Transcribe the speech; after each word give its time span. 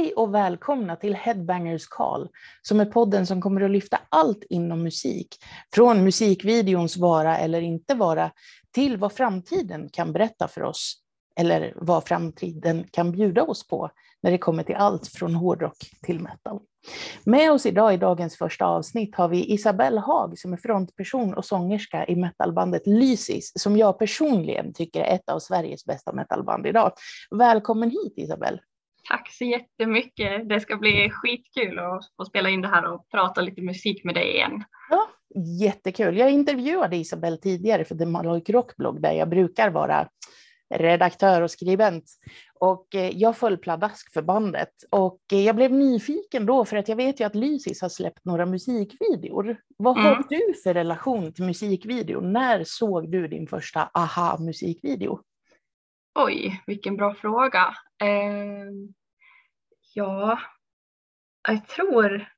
Hej 0.00 0.12
och 0.12 0.34
välkomna 0.34 0.96
till 0.96 1.14
Headbangers 1.14 1.86
Call, 1.86 2.28
som 2.62 2.80
är 2.80 2.84
podden 2.84 3.26
som 3.26 3.40
kommer 3.40 3.60
att 3.60 3.70
lyfta 3.70 3.98
allt 4.08 4.44
inom 4.50 4.82
musik. 4.82 5.28
Från 5.74 6.04
musikvideons 6.04 6.96
vara 6.96 7.38
eller 7.38 7.60
inte 7.60 7.94
vara, 7.94 8.30
till 8.74 8.96
vad 8.96 9.12
framtiden 9.12 9.88
kan 9.92 10.12
berätta 10.12 10.48
för 10.48 10.62
oss, 10.62 10.94
eller 11.40 11.72
vad 11.76 12.04
framtiden 12.04 12.84
kan 12.90 13.12
bjuda 13.12 13.42
oss 13.42 13.66
på, 13.66 13.90
när 14.22 14.30
det 14.30 14.38
kommer 14.38 14.62
till 14.62 14.74
allt 14.74 15.08
från 15.08 15.34
hårdrock 15.34 15.78
till 16.02 16.20
metal. 16.20 16.60
Med 17.24 17.52
oss 17.52 17.66
idag 17.66 17.94
i 17.94 17.96
dagens 17.96 18.38
första 18.38 18.66
avsnitt 18.66 19.16
har 19.16 19.28
vi 19.28 19.52
Isabelle 19.52 20.00
Haag 20.00 20.38
som 20.38 20.52
är 20.52 20.56
frontperson 20.56 21.34
och 21.34 21.44
sångerska 21.44 22.06
i 22.06 22.16
metalbandet 22.16 22.86
Lysis, 22.86 23.52
som 23.54 23.76
jag 23.76 23.98
personligen 23.98 24.72
tycker 24.72 25.00
är 25.00 25.14
ett 25.14 25.28
av 25.28 25.38
Sveriges 25.38 25.84
bästa 25.84 26.12
metalband 26.12 26.66
idag. 26.66 26.92
Välkommen 27.30 27.90
hit 27.90 28.14
Isabelle! 28.16 28.60
Tack 29.08 29.32
så 29.32 29.44
jättemycket. 29.44 30.48
Det 30.48 30.60
ska 30.60 30.76
bli 30.76 31.10
skitkul 31.10 31.78
att 31.78 32.00
få 32.16 32.24
spela 32.24 32.48
in 32.48 32.62
det 32.62 32.68
här 32.68 32.92
och 32.92 33.08
prata 33.08 33.40
lite 33.40 33.62
musik 33.62 34.04
med 34.04 34.14
dig 34.14 34.34
igen. 34.34 34.64
Ja, 34.90 35.08
jättekul. 35.60 36.16
Jag 36.16 36.30
intervjuade 36.30 36.96
Isabelle 36.96 37.36
tidigare 37.36 37.84
för 37.84 37.94
The 37.94 38.06
Malloy 38.06 38.42
Rockblogg 38.48 39.02
där 39.02 39.12
jag 39.12 39.28
brukar 39.28 39.70
vara 39.70 40.08
redaktör 40.74 41.42
och 41.42 41.50
skribent. 41.50 42.04
Och 42.54 42.94
eh, 42.94 43.18
jag 43.18 43.36
föll 43.36 43.58
pladask 43.58 44.12
för 44.12 44.22
bandet 44.22 44.72
och 44.90 45.20
eh, 45.32 45.40
jag 45.40 45.56
blev 45.56 45.72
nyfiken 45.72 46.46
då 46.46 46.64
för 46.64 46.76
att 46.76 46.88
jag 46.88 46.96
vet 46.96 47.20
ju 47.20 47.24
att 47.24 47.34
Lysis 47.34 47.82
har 47.82 47.88
släppt 47.88 48.24
några 48.24 48.46
musikvideor. 48.46 49.56
Vad 49.76 49.98
mm. 49.98 50.06
har 50.06 50.24
du 50.28 50.54
för 50.62 50.74
relation 50.74 51.32
till 51.32 51.44
musikvideo? 51.44 52.20
När 52.20 52.64
såg 52.64 53.10
du 53.10 53.28
din 53.28 53.46
första 53.46 53.90
aha-musikvideo? 53.94 55.20
Oj, 56.14 56.62
vilken 56.66 56.96
bra 56.96 57.14
fråga. 57.14 57.76
Eh, 58.02 58.70
ja, 59.94 60.40
jag 61.48 61.68
tror 61.68 62.28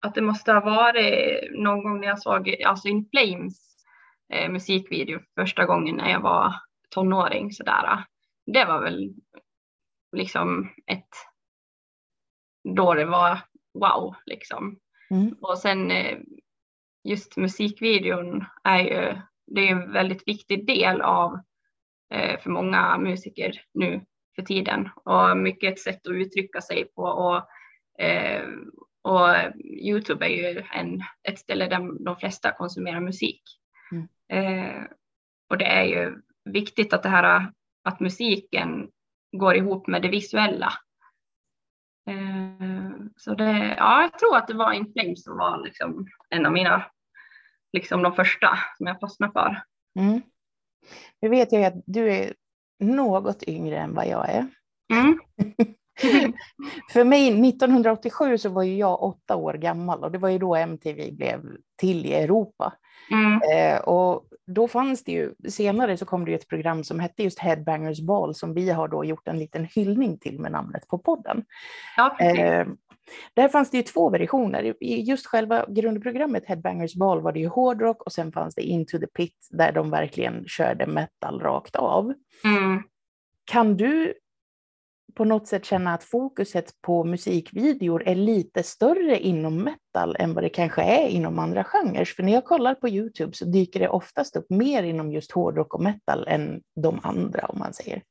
att 0.00 0.14
det 0.14 0.22
måste 0.22 0.52
ha 0.52 0.60
varit 0.60 1.50
någon 1.52 1.82
gång 1.82 2.00
när 2.00 2.08
jag 2.08 2.22
såg 2.22 2.62
alltså 2.66 2.88
In 2.88 3.08
Flames 3.10 3.76
eh, 4.32 4.50
musikvideo 4.50 5.20
första 5.34 5.64
gången 5.64 5.96
när 5.96 6.10
jag 6.10 6.20
var 6.20 6.54
tonåring 6.90 7.52
sådär. 7.52 8.04
Det 8.46 8.64
var 8.64 8.82
väl 8.82 9.14
liksom 10.16 10.70
ett 10.86 11.08
då 12.76 12.94
det 12.94 13.04
var 13.04 13.38
wow 13.74 14.14
liksom. 14.26 14.78
Mm. 15.10 15.36
Och 15.40 15.58
sen 15.58 15.90
eh, 15.90 16.18
just 17.04 17.36
musikvideon 17.36 18.44
är 18.64 18.78
ju 18.78 19.20
det 19.46 19.60
är 19.60 19.72
en 19.72 19.92
väldigt 19.92 20.28
viktig 20.28 20.66
del 20.66 21.00
av 21.00 21.38
för 22.10 22.50
många 22.50 22.98
musiker 22.98 23.62
nu 23.74 24.04
för 24.34 24.42
tiden 24.42 24.88
och 25.04 25.36
mycket 25.36 25.72
ett 25.72 25.80
sätt 25.80 26.06
att 26.06 26.12
uttrycka 26.12 26.60
sig 26.60 26.84
på. 26.84 27.02
Och, 27.02 27.36
eh, 28.04 28.48
och 29.02 29.28
Youtube 29.64 30.26
är 30.26 30.28
ju 30.28 30.62
en, 30.72 31.02
ett 31.22 31.38
ställe 31.38 31.68
där 31.68 32.04
de 32.04 32.16
flesta 32.16 32.52
konsumerar 32.52 33.00
musik. 33.00 33.42
Mm. 33.92 34.08
Eh, 34.28 34.82
och 35.50 35.58
det 35.58 35.66
är 35.66 35.84
ju 35.84 36.20
viktigt 36.44 36.92
att 36.92 37.02
det 37.02 37.08
här 37.08 37.52
att 37.84 38.00
musiken 38.00 38.90
går 39.32 39.54
ihop 39.56 39.86
med 39.86 40.02
det 40.02 40.08
visuella. 40.08 40.72
Så 43.16 43.34
det, 43.34 43.74
ja, 43.78 44.02
jag 44.02 44.18
tror 44.18 44.36
att 44.36 44.48
det 44.48 44.54
var 44.54 44.72
In 44.72 44.92
Flames 44.92 45.24
som 45.24 45.36
var 45.36 45.64
liksom 45.64 46.06
en 46.30 46.46
av 46.46 46.52
mina, 46.52 46.86
liksom 47.72 48.02
de 48.02 48.14
första 48.14 48.58
som 48.76 48.86
jag 48.86 49.00
fastnade 49.00 49.32
för. 49.32 49.62
Mm. 49.98 50.22
Nu 51.20 51.28
vet 51.28 51.52
jag 51.52 51.64
att 51.64 51.82
du 51.86 52.12
är 52.12 52.34
något 52.80 53.42
yngre 53.42 53.78
än 53.78 53.94
vad 53.94 54.08
jag 54.08 54.30
är. 54.30 54.46
Mm. 54.92 55.20
För 56.92 57.04
mig 57.04 57.48
1987 57.48 58.38
så 58.38 58.48
var 58.48 58.62
ju 58.62 58.76
jag 58.76 59.02
åtta 59.02 59.36
år 59.36 59.54
gammal 59.54 60.04
och 60.04 60.12
det 60.12 60.18
var 60.18 60.28
ju 60.28 60.38
då 60.38 60.54
MTV 60.54 61.10
blev 61.12 61.40
till 61.76 62.06
i 62.06 62.14
Europa. 62.14 62.72
Mm. 63.10 63.40
Eh, 63.54 63.80
och 63.80 64.24
då 64.46 64.68
fanns 64.68 65.04
det 65.04 65.12
ju, 65.12 65.34
senare 65.48 65.96
så 65.96 66.04
kom 66.04 66.24
det 66.24 66.30
ju 66.30 66.34
ett 66.34 66.48
program 66.48 66.84
som 66.84 67.00
hette 67.00 67.22
just 67.22 67.38
Headbangers 67.38 68.00
Ball 68.00 68.34
som 68.34 68.54
vi 68.54 68.70
har 68.70 68.88
då 68.88 69.04
gjort 69.04 69.28
en 69.28 69.38
liten 69.38 69.64
hyllning 69.64 70.18
till 70.18 70.40
med 70.40 70.52
namnet 70.52 70.88
på 70.88 70.98
podden. 70.98 71.44
Ja, 71.96 72.18
eh, 72.20 72.66
där 73.34 73.48
fanns 73.48 73.70
det 73.70 73.76
ju 73.76 73.82
två 73.82 74.10
versioner. 74.10 74.82
I 74.84 75.00
just 75.00 75.26
själva 75.26 75.66
grundprogrammet 75.68 76.46
Headbangers 76.46 76.94
Ball 76.94 77.20
var 77.20 77.32
det 77.32 77.40
ju 77.40 77.48
hårdrock 77.48 78.02
och 78.02 78.12
sen 78.12 78.32
fanns 78.32 78.54
det 78.54 78.62
Into 78.62 78.98
the 78.98 79.06
Pit 79.06 79.48
där 79.50 79.72
de 79.72 79.90
verkligen 79.90 80.44
körde 80.46 80.86
metal 80.86 81.40
rakt 81.40 81.76
av. 81.76 82.14
Mm. 82.44 82.82
Kan 83.44 83.76
du 83.76 84.14
på 85.14 85.24
något 85.24 85.48
sätt 85.48 85.64
känna 85.64 85.94
att 85.94 86.04
fokuset 86.04 86.82
på 86.82 87.04
musikvideor 87.04 88.02
är 88.06 88.14
lite 88.14 88.62
större 88.62 89.18
inom 89.18 89.56
metal 89.56 90.16
än 90.18 90.34
vad 90.34 90.44
det 90.44 90.48
kanske 90.48 90.82
är 90.82 91.08
inom 91.08 91.38
andra 91.38 91.64
genrer? 91.64 92.04
För 92.04 92.22
när 92.22 92.32
jag 92.32 92.44
kollar 92.44 92.74
på 92.74 92.88
Youtube 92.88 93.32
så 93.32 93.44
dyker 93.44 93.80
det 93.80 93.88
oftast 93.88 94.36
upp 94.36 94.46
mer 94.50 94.82
inom 94.82 95.12
just 95.12 95.32
hårdrock 95.32 95.74
och 95.74 95.82
metal 95.82 96.28
än 96.28 96.62
de 96.82 97.00
andra 97.02 97.46
om 97.46 97.58
man 97.58 97.72
säger. 97.72 98.02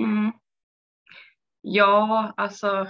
Mm. 0.00 0.32
Ja, 1.60 2.32
alltså 2.36 2.86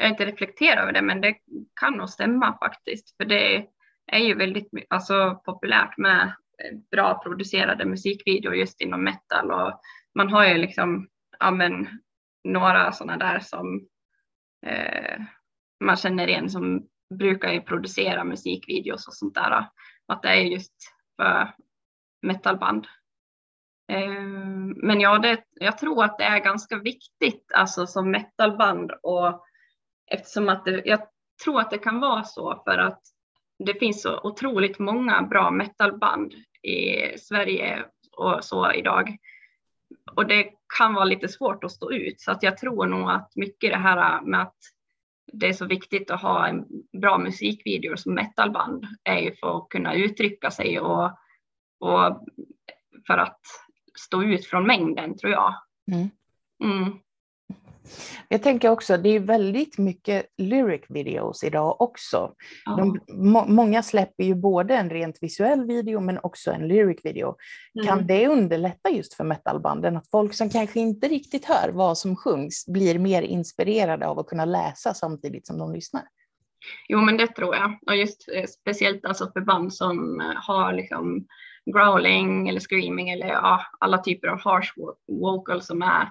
jag 0.00 0.06
har 0.06 0.10
inte 0.10 0.26
reflekterat 0.26 0.82
över 0.82 0.92
det, 0.92 1.02
men 1.02 1.20
det 1.20 1.34
kan 1.80 1.92
nog 1.94 2.08
stämma 2.08 2.58
faktiskt, 2.58 3.16
för 3.16 3.24
det 3.24 3.66
är 4.12 4.18
ju 4.18 4.34
väldigt 4.34 4.68
alltså, 4.88 5.40
populärt 5.44 5.98
med 5.98 6.22
eh, 6.22 6.78
bra 6.90 7.22
producerade 7.22 7.84
musikvideor 7.84 8.54
just 8.54 8.80
inom 8.80 9.04
metal 9.04 9.50
och 9.50 9.80
man 10.14 10.28
har 10.28 10.46
ju 10.46 10.58
liksom 10.58 11.08
ja, 11.38 11.50
men, 11.50 11.88
några 12.44 12.92
sådana 12.92 13.16
där 13.16 13.40
som 13.40 13.86
eh, 14.66 15.20
man 15.84 15.96
känner 15.96 16.28
igen 16.28 16.50
som 16.50 16.86
brukar 17.14 17.52
ju 17.52 17.60
producera 17.60 18.24
musikvideos 18.24 19.08
och 19.08 19.14
sånt 19.14 19.34
där. 19.34 19.66
Att 20.06 20.22
det 20.22 20.28
är 20.28 20.34
just 20.34 20.74
för 21.16 21.54
metalband. 22.22 22.86
Eh, 23.92 24.24
men 24.76 25.00
ja, 25.00 25.18
det, 25.18 25.44
jag 25.50 25.78
tror 25.78 26.04
att 26.04 26.18
det 26.18 26.24
är 26.24 26.38
ganska 26.38 26.78
viktigt 26.78 27.52
alltså 27.54 27.86
som 27.86 28.10
metalband 28.10 28.92
och 29.02 29.44
Eftersom 30.10 30.48
att 30.48 30.64
det, 30.64 30.82
jag 30.84 31.00
tror 31.44 31.60
att 31.60 31.70
det 31.70 31.78
kan 31.78 32.00
vara 32.00 32.24
så 32.24 32.62
för 32.64 32.78
att 32.78 33.02
det 33.58 33.74
finns 33.74 34.02
så 34.02 34.20
otroligt 34.22 34.78
många 34.78 35.22
bra 35.22 35.50
metalband 35.50 36.34
i 36.62 37.18
Sverige 37.18 37.84
och 38.16 38.44
så 38.44 38.72
idag. 38.72 39.16
Och 40.16 40.26
det 40.26 40.50
kan 40.78 40.94
vara 40.94 41.04
lite 41.04 41.28
svårt 41.28 41.64
att 41.64 41.72
stå 41.72 41.92
ut. 41.92 42.20
Så 42.20 42.32
att 42.32 42.42
jag 42.42 42.58
tror 42.58 42.86
nog 42.86 43.10
att 43.10 43.32
mycket 43.36 43.70
det 43.70 43.78
här 43.78 44.22
med 44.22 44.42
att 44.42 44.56
det 45.32 45.48
är 45.48 45.52
så 45.52 45.66
viktigt 45.66 46.10
att 46.10 46.22
ha 46.22 46.46
en 46.48 46.64
bra 47.00 47.18
musikvideo 47.18 47.96
som 47.96 48.14
metalband 48.14 48.86
är 49.04 49.18
ju 49.18 49.34
för 49.34 49.58
att 49.58 49.68
kunna 49.68 49.94
uttrycka 49.94 50.50
sig 50.50 50.80
och, 50.80 51.04
och 51.80 52.26
för 53.06 53.18
att 53.18 53.40
stå 53.98 54.22
ut 54.22 54.46
från 54.46 54.66
mängden 54.66 55.18
tror 55.18 55.32
jag. 55.32 55.54
Mm. 55.92 56.10
Mm. 56.64 56.98
Jag 58.28 58.42
tänker 58.42 58.68
också, 58.70 58.96
det 58.96 59.08
är 59.08 59.20
väldigt 59.20 59.78
mycket 59.78 60.26
lyric 60.38 60.82
videos 60.88 61.44
idag 61.44 61.80
också. 61.80 62.32
Ja. 62.64 62.76
De, 62.76 63.00
må, 63.08 63.46
många 63.46 63.82
släpper 63.82 64.24
ju 64.24 64.34
både 64.34 64.76
en 64.76 64.90
rent 64.90 65.18
visuell 65.20 65.64
video 65.64 66.00
men 66.00 66.18
också 66.22 66.50
en 66.50 66.68
lyric 66.68 67.00
video. 67.04 67.36
Mm. 67.74 67.86
Kan 67.86 68.06
det 68.06 68.28
underlätta 68.28 68.90
just 68.90 69.14
för 69.14 69.24
metalbanden 69.24 69.96
att 69.96 70.10
folk 70.10 70.34
som 70.34 70.50
kanske 70.50 70.80
inte 70.80 71.08
riktigt 71.08 71.44
hör 71.44 71.70
vad 71.72 71.98
som 71.98 72.16
sjungs 72.16 72.66
blir 72.66 72.98
mer 72.98 73.22
inspirerade 73.22 74.06
av 74.06 74.18
att 74.18 74.26
kunna 74.26 74.44
läsa 74.44 74.94
samtidigt 74.94 75.46
som 75.46 75.58
de 75.58 75.72
lyssnar? 75.72 76.02
Jo, 76.88 77.00
men 77.00 77.16
det 77.16 77.26
tror 77.26 77.56
jag. 77.56 77.78
Och 77.86 77.96
just 77.96 78.28
eh, 78.34 78.44
speciellt 78.46 79.04
alltså 79.04 79.30
för 79.32 79.40
band 79.40 79.74
som 79.74 80.20
eh, 80.20 80.26
har 80.36 80.72
liksom 80.72 81.26
growling 81.74 82.48
eller 82.48 82.60
screaming 82.60 83.10
eller 83.10 83.26
ja, 83.26 83.62
alla 83.80 83.98
typer 83.98 84.28
av 84.28 84.40
harsh 84.40 84.72
vocal 85.06 85.62
som 85.62 85.82
är 85.82 86.08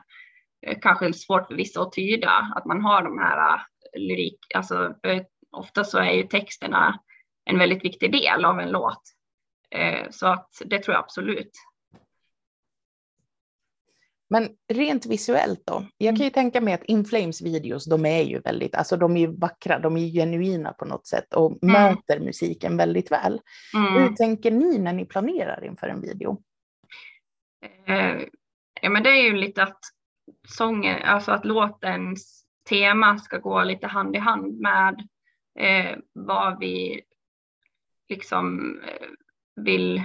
kanske 0.81 1.13
svårt 1.13 1.47
för 1.47 1.55
vissa 1.55 1.81
att 1.81 1.91
tyda, 1.91 2.53
att 2.55 2.65
man 2.65 2.81
har 2.81 3.03
de 3.03 3.19
här 3.19 3.55
uh, 3.55 3.61
lyrik, 3.97 4.39
alltså 4.55 4.95
ofta 5.51 5.83
så 5.83 5.97
är 5.97 6.11
ju 6.11 6.23
texterna 6.23 6.99
en 7.45 7.59
väldigt 7.59 7.85
viktig 7.85 8.11
del 8.11 8.45
av 8.45 8.59
en 8.59 8.71
låt. 8.71 9.01
Så 10.09 10.27
att 10.27 10.49
det 10.65 10.79
tror 10.79 10.93
jag 10.93 11.03
absolut. 11.03 11.51
Men 14.29 14.49
rent 14.73 15.05
visuellt 15.05 15.63
då? 15.65 15.85
Jag 15.97 16.15
kan 16.15 16.19
ju 16.19 16.23
mm. 16.23 16.33
tänka 16.33 16.61
mig 16.61 16.73
att 16.73 16.83
Inflames 16.83 17.41
videos, 17.41 17.85
de 17.85 18.05
är 18.05 18.21
ju 18.21 18.39
väldigt, 18.39 18.75
alltså 18.75 18.97
de 18.97 19.17
är 19.17 19.19
ju 19.19 19.37
vackra, 19.37 19.79
de 19.79 19.97
är 19.97 20.07
genuina 20.07 20.73
på 20.73 20.85
något 20.85 21.07
sätt 21.07 21.33
och 21.33 21.63
mm. 21.63 21.73
möter 21.73 22.19
musiken 22.19 22.77
väldigt 22.77 23.11
väl. 23.11 23.41
Mm. 23.75 23.93
Hur 23.93 24.15
tänker 24.15 24.51
ni 24.51 24.77
när 24.77 24.93
ni 24.93 25.05
planerar 25.05 25.65
inför 25.65 25.87
en 25.87 26.01
video? 26.01 26.41
Eh, 27.87 28.21
ja, 28.81 28.89
men 28.89 29.03
det 29.03 29.09
är 29.09 29.23
ju 29.23 29.33
lite 29.33 29.63
att 29.63 29.79
sången, 30.47 31.01
alltså 31.03 31.31
att 31.31 31.45
låtens 31.45 32.45
tema 32.69 33.17
ska 33.17 33.37
gå 33.37 33.63
lite 33.63 33.87
hand 33.87 34.15
i 34.15 34.19
hand 34.19 34.59
med 34.59 35.07
eh, 35.59 35.97
vad 36.13 36.59
vi 36.59 37.01
liksom 38.09 38.75
eh, 38.79 39.07
vill 39.55 40.03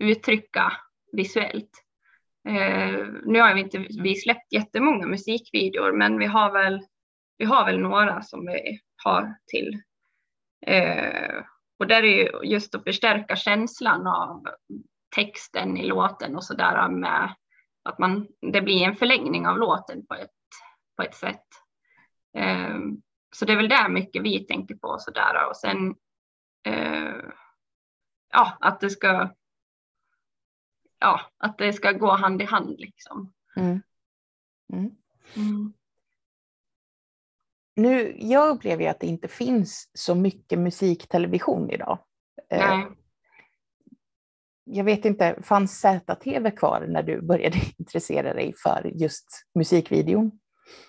uttrycka 0.00 0.72
visuellt. 1.12 1.84
Eh, 2.48 3.06
nu 3.24 3.40
har 3.40 3.54
vi 3.54 3.60
inte 3.60 3.78
vi 3.78 4.14
släppt 4.14 4.52
jättemånga 4.52 5.06
musikvideor, 5.06 5.92
men 5.92 6.18
vi 6.18 6.26
har 6.26 6.52
väl 6.52 6.80
vi 7.38 7.44
har 7.44 7.66
väl 7.66 7.78
några 7.78 8.22
som 8.22 8.46
vi 8.46 8.80
har 9.04 9.34
till. 9.46 9.82
Eh, 10.66 11.44
och 11.78 11.86
där 11.86 12.02
är 12.02 12.16
ju 12.16 12.50
just 12.50 12.74
att 12.74 12.84
förstärka 12.84 13.36
känslan 13.36 14.06
av 14.06 14.46
texten 15.14 15.76
i 15.76 15.86
låten 15.86 16.36
och 16.36 16.44
så 16.44 16.54
där 16.54 16.88
med 16.88 17.34
att 17.82 17.98
man, 17.98 18.28
det 18.52 18.62
blir 18.62 18.82
en 18.82 18.96
förlängning 18.96 19.46
av 19.46 19.58
låten 19.58 20.06
på 20.06 20.14
ett, 20.14 20.30
på 20.96 21.02
ett 21.02 21.14
sätt. 21.14 21.46
Eh, 22.36 22.78
så 23.32 23.44
det 23.44 23.52
är 23.52 23.56
väl 23.56 23.68
där 23.68 23.88
mycket 23.88 24.22
vi 24.22 24.44
tänker 24.44 24.74
på 24.74 24.98
så 24.98 25.10
där 25.10 25.48
och 25.48 25.56
sen 25.56 25.94
eh, 26.66 27.24
ja, 28.32 28.58
att 28.60 28.80
det 28.80 28.90
ska 28.90 29.30
ja, 30.98 31.20
att 31.38 31.58
det 31.58 31.72
ska 31.72 31.92
gå 31.92 32.10
hand 32.10 32.42
i 32.42 32.44
hand 32.44 32.80
liksom. 32.80 33.32
Mm. 33.56 33.82
Mm. 34.72 34.96
Mm. 35.36 35.72
Nu, 37.76 38.16
jag 38.18 38.48
upplever 38.48 38.82
ju 38.82 38.88
att 38.88 39.00
det 39.00 39.06
inte 39.06 39.28
finns 39.28 39.90
så 39.94 40.14
mycket 40.14 40.58
musiktelevision 40.58 41.70
idag. 41.70 41.98
Eh, 42.50 42.68
Nej. 42.68 42.86
Jag 44.72 44.84
vet 44.84 45.04
inte, 45.04 45.36
fanns 45.42 45.80
ZTV 45.80 46.50
kvar 46.50 46.84
när 46.88 47.02
du 47.02 47.22
började 47.22 47.58
intressera 47.78 48.34
dig 48.34 48.54
för 48.62 48.90
just 48.94 49.26
musikvideon? 49.54 50.30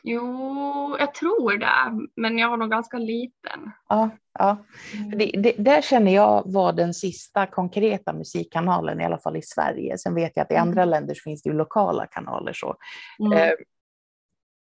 Jo, 0.03 0.95
jag 0.99 1.13
tror 1.13 1.57
det, 1.57 2.07
men 2.15 2.37
jag 2.37 2.49
var 2.49 2.57
nog 2.57 2.69
ganska 2.69 2.97
liten. 2.97 3.71
Ja, 3.89 4.09
ja. 4.39 4.57
Mm. 4.95 5.17
Det, 5.17 5.25
det, 5.25 5.55
där 5.57 5.81
känner 5.81 6.11
jag 6.11 6.43
var 6.45 6.73
den 6.73 6.93
sista 6.93 7.45
konkreta 7.45 8.13
musikkanalen, 8.13 9.01
i 9.01 9.05
alla 9.05 9.17
fall 9.17 9.37
i 9.37 9.41
Sverige. 9.41 9.97
Sen 9.97 10.15
vet 10.15 10.31
jag 10.35 10.43
att 10.43 10.51
i 10.51 10.55
mm. 10.55 10.67
andra 10.67 10.85
länder 10.85 11.15
finns 11.23 11.43
det 11.43 11.49
ju 11.49 11.55
lokala 11.55 12.07
kanaler. 12.07 12.53
Så. 12.53 12.75
Mm. 13.19 13.37
Eh, 13.37 13.53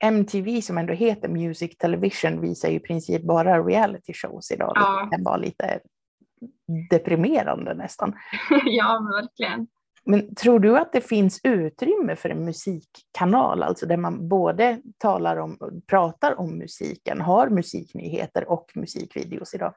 MTV 0.05 0.63
som 0.63 0.79
ändå 0.79 0.93
heter 0.93 1.29
Music 1.29 1.77
Television 1.79 2.41
visar 2.41 2.69
ju 2.69 2.77
i 2.77 2.81
princip 2.81 3.23
bara 3.23 3.63
reality 3.63 4.13
shows 4.13 4.51
idag. 4.51 4.73
Ja. 4.75 5.03
Det 5.05 5.17
kan 5.17 5.25
vara 5.25 5.37
lite 5.37 5.81
deprimerande 6.91 7.75
nästan. 7.75 8.15
ja, 8.65 9.09
verkligen. 9.21 9.67
Men 10.09 10.35
tror 10.35 10.61
du 10.61 10.79
att 10.79 10.93
det 10.93 11.01
finns 11.01 11.41
utrymme 11.45 12.17
för 12.17 12.31
en 12.31 12.45
musikkanal, 12.45 13.63
alltså 13.63 13.87
där 13.87 13.97
man 13.97 14.29
både 14.29 14.81
talar 14.99 15.37
om, 15.37 15.59
pratar 15.87 16.41
om 16.41 16.59
musiken, 16.59 17.21
har 17.21 17.49
musiknyheter 17.49 18.51
och 18.51 18.71
musikvideos 18.75 19.55
idag? 19.55 19.75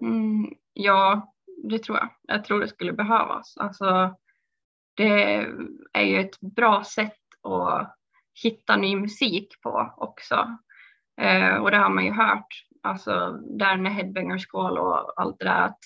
Mm, 0.00 0.54
ja, 0.72 1.32
det 1.64 1.78
tror 1.78 1.98
jag. 1.98 2.08
Jag 2.22 2.44
tror 2.44 2.60
det 2.60 2.68
skulle 2.68 2.92
behövas. 2.92 3.56
Alltså, 3.56 4.14
det 4.94 5.46
är 5.92 6.04
ju 6.04 6.20
ett 6.20 6.40
bra 6.40 6.84
sätt 6.84 7.18
att 7.42 7.96
hitta 8.42 8.76
ny 8.76 8.96
musik 8.96 9.48
på 9.62 9.94
också. 9.96 10.58
Eh, 11.20 11.54
och 11.54 11.70
det 11.70 11.76
har 11.76 11.90
man 11.90 12.04
ju 12.04 12.12
hört, 12.12 12.46
alltså 12.82 13.30
där 13.58 13.76
med 13.76 13.94
Headbangers 13.94 14.46
Call 14.46 14.78
och 14.78 15.20
allt 15.20 15.38
det 15.38 15.44
där, 15.44 15.62
att 15.62 15.78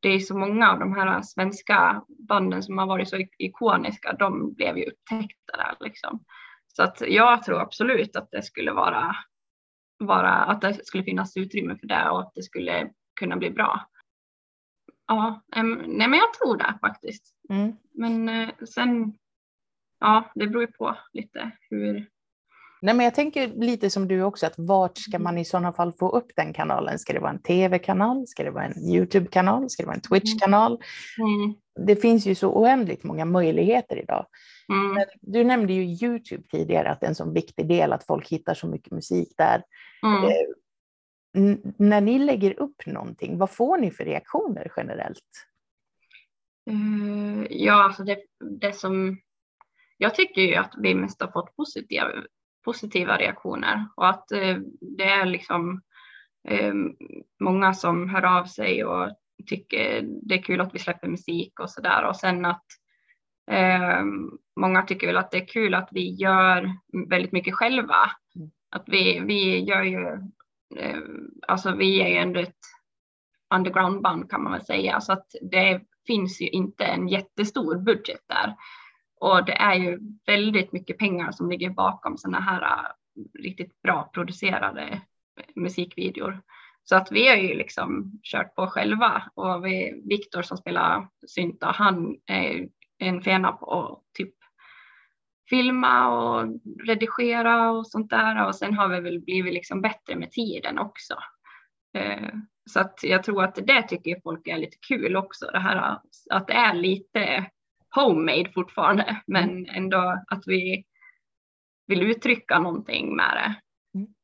det 0.00 0.08
är 0.08 0.18
så 0.18 0.38
många 0.38 0.72
av 0.72 0.78
de 0.78 0.94
här 0.94 1.22
svenska 1.22 2.04
banden 2.28 2.62
som 2.62 2.78
har 2.78 2.86
varit 2.86 3.08
så 3.08 3.16
ikoniska, 3.38 4.12
de 4.12 4.54
blev 4.54 4.78
ju 4.78 4.84
upptäckta 4.84 5.56
där 5.56 5.76
liksom. 5.80 6.24
Så 6.66 6.82
att 6.82 7.00
jag 7.00 7.42
tror 7.42 7.60
absolut 7.60 8.16
att 8.16 8.30
det 8.30 8.42
skulle 8.42 8.72
vara, 8.72 9.16
vara 9.98 10.32
att 10.32 10.60
det 10.60 10.86
skulle 10.86 11.04
finnas 11.04 11.36
utrymme 11.36 11.76
för 11.78 11.86
det 11.86 12.10
och 12.10 12.20
att 12.20 12.32
det 12.34 12.42
skulle 12.42 12.90
kunna 13.20 13.36
bli 13.36 13.50
bra. 13.50 13.88
Ja, 15.06 15.44
nej 15.86 16.08
men 16.08 16.14
jag 16.14 16.34
tror 16.34 16.56
det 16.56 16.78
faktiskt. 16.80 17.34
Mm. 17.48 17.76
Men 17.94 18.28
eh, 18.28 18.48
sen, 18.74 19.18
ja, 20.00 20.32
det 20.34 20.46
beror 20.46 20.62
ju 20.62 20.72
på 20.72 20.96
lite 21.12 21.50
hur, 21.70 22.08
Nej, 22.80 22.94
men 22.94 23.04
jag 23.04 23.14
tänker 23.14 23.48
lite 23.48 23.90
som 23.90 24.08
du 24.08 24.22
också, 24.22 24.46
att 24.46 24.54
vart 24.56 24.98
ska 24.98 25.18
man 25.18 25.38
i 25.38 25.44
sådana 25.44 25.72
fall 25.72 25.92
få 25.92 26.08
upp 26.08 26.32
den 26.36 26.52
kanalen? 26.52 26.98
Ska 26.98 27.12
det 27.12 27.20
vara 27.20 27.30
en 27.30 27.42
tv-kanal? 27.42 28.26
Ska 28.26 28.44
det 28.44 28.50
vara 28.50 28.64
en 28.64 28.78
YouTube-kanal? 28.78 29.70
Ska 29.70 29.82
det 29.82 29.86
vara 29.86 29.96
en 29.96 30.00
Twitch-kanal? 30.00 30.72
Mm. 31.18 31.54
Det 31.86 31.96
finns 31.96 32.26
ju 32.26 32.34
så 32.34 32.52
oändligt 32.52 33.04
många 33.04 33.24
möjligheter 33.24 33.96
idag. 33.96 34.26
Mm. 34.68 35.04
Du 35.20 35.44
nämnde 35.44 35.72
ju 35.72 35.82
YouTube 35.82 36.48
tidigare, 36.50 36.90
att 36.90 37.00
det 37.00 37.06
är 37.06 37.08
en 37.08 37.14
så 37.14 37.30
viktig 37.30 37.68
del 37.68 37.92
att 37.92 38.06
folk 38.06 38.28
hittar 38.28 38.54
så 38.54 38.66
mycket 38.66 38.92
musik 38.92 39.28
där. 39.36 39.62
Mm. 40.02 40.24
Eh, 40.24 40.30
när 41.76 42.00
ni 42.00 42.18
lägger 42.18 42.60
upp 42.60 42.86
någonting, 42.86 43.38
vad 43.38 43.50
får 43.50 43.78
ni 43.78 43.90
för 43.90 44.04
reaktioner 44.04 44.72
generellt? 44.76 45.22
Uh, 46.70 47.46
ja, 47.50 47.84
alltså 47.84 48.04
det, 48.04 48.18
det 48.60 48.72
som 48.72 49.18
jag 49.98 50.14
tycker 50.14 50.42
ju 50.42 50.54
att 50.54 50.72
vi 50.78 50.94
mest 50.94 51.20
har 51.20 51.30
fått 51.30 51.56
positiva, 51.56 52.08
positiva 52.66 53.16
reaktioner 53.16 53.88
och 53.96 54.08
att 54.08 54.32
eh, 54.32 54.56
det 54.80 55.04
är 55.04 55.26
liksom 55.26 55.80
eh, 56.48 56.74
många 57.40 57.74
som 57.74 58.08
hör 58.08 58.38
av 58.38 58.44
sig 58.44 58.84
och 58.84 59.10
tycker 59.46 60.02
det 60.02 60.34
är 60.34 60.42
kul 60.42 60.60
att 60.60 60.74
vi 60.74 60.78
släpper 60.78 61.08
musik 61.08 61.60
och 61.60 61.70
så 61.70 61.80
där 61.80 62.04
och 62.04 62.16
sen 62.16 62.44
att 62.44 62.64
eh, 63.50 64.04
många 64.60 64.82
tycker 64.82 65.06
väl 65.06 65.16
att 65.16 65.30
det 65.30 65.42
är 65.42 65.46
kul 65.46 65.74
att 65.74 65.88
vi 65.92 66.14
gör 66.14 66.72
väldigt 67.08 67.32
mycket 67.32 67.54
själva. 67.54 68.10
Mm. 68.36 68.50
Att 68.70 68.84
vi, 68.86 69.20
vi 69.20 69.58
gör 69.58 69.82
ju, 69.82 70.06
eh, 70.76 71.00
alltså 71.48 71.74
vi 71.74 72.02
är 72.02 72.08
ju 72.08 72.16
ändå 72.16 72.40
ett 72.40 72.60
undergroundband 73.54 74.30
kan 74.30 74.42
man 74.42 74.52
väl 74.52 74.64
säga, 74.64 75.00
så 75.00 75.12
att 75.12 75.26
det 75.40 75.80
finns 76.06 76.40
ju 76.40 76.48
inte 76.48 76.84
en 76.84 77.08
jättestor 77.08 77.78
budget 77.78 78.20
där. 78.28 78.54
Och 79.20 79.44
det 79.44 79.52
är 79.52 79.74
ju 79.74 79.98
väldigt 80.26 80.72
mycket 80.72 80.98
pengar 80.98 81.32
som 81.32 81.50
ligger 81.50 81.70
bakom 81.70 82.18
sådana 82.18 82.40
här 82.40 82.62
äh, 82.62 82.90
riktigt 83.42 83.82
bra 83.82 84.10
producerade 84.14 85.00
musikvideor. 85.54 86.42
Så 86.84 86.96
att 86.96 87.12
vi 87.12 87.28
har 87.28 87.36
ju 87.36 87.54
liksom 87.54 88.20
kört 88.22 88.54
på 88.54 88.66
själva 88.66 89.22
och 89.34 89.66
vi, 89.66 90.02
Viktor 90.04 90.42
som 90.42 90.56
spelar 90.56 91.08
synta, 91.26 91.66
han 91.66 92.16
är 92.26 92.68
en 92.98 93.22
fena 93.22 93.52
på 93.52 93.72
att 93.72 94.14
typ 94.14 94.34
filma 95.50 96.08
och 96.08 96.48
redigera 96.86 97.70
och 97.70 97.86
sånt 97.86 98.10
där 98.10 98.46
och 98.46 98.56
sen 98.56 98.74
har 98.74 98.88
vi 98.88 99.00
väl 99.00 99.20
blivit 99.20 99.54
liksom 99.54 99.80
bättre 99.80 100.16
med 100.16 100.30
tiden 100.30 100.78
också. 100.78 101.14
Eh, 101.98 102.34
så 102.70 102.80
att 102.80 103.00
jag 103.02 103.22
tror 103.22 103.44
att 103.44 103.54
det 103.66 103.82
tycker 103.82 104.20
folk 104.22 104.48
är 104.48 104.58
lite 104.58 104.76
kul 104.88 105.16
också, 105.16 105.46
det 105.46 105.58
här 105.58 105.76
äh, 105.76 105.98
att 106.30 106.46
det 106.46 106.54
är 106.54 106.74
lite 106.74 107.50
homemade 108.00 108.52
fortfarande, 108.54 109.22
men 109.26 109.50
mm. 109.50 109.64
ändå 109.68 110.22
att 110.28 110.42
vi 110.46 110.84
vill 111.86 112.02
uttrycka 112.02 112.58
någonting 112.58 113.16
med 113.16 113.30
det. 113.36 113.54
Mm. 113.98 114.14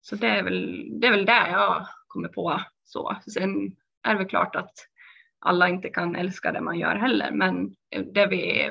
Så 0.00 0.16
det 0.16 0.28
är 0.28 0.42
väl 0.42 0.88
det 1.00 1.06
är 1.06 1.10
väl 1.10 1.26
där 1.26 1.48
jag 1.48 1.86
kommer 2.06 2.28
på 2.28 2.60
så. 2.84 3.16
Sen 3.34 3.76
är 4.02 4.12
det 4.12 4.18
väl 4.18 4.28
klart 4.28 4.56
att 4.56 4.74
alla 5.38 5.68
inte 5.68 5.88
kan 5.88 6.16
älska 6.16 6.52
det 6.52 6.60
man 6.60 6.78
gör 6.78 6.96
heller, 6.96 7.30
men 7.32 7.74
det 8.12 8.26
vi, 8.26 8.70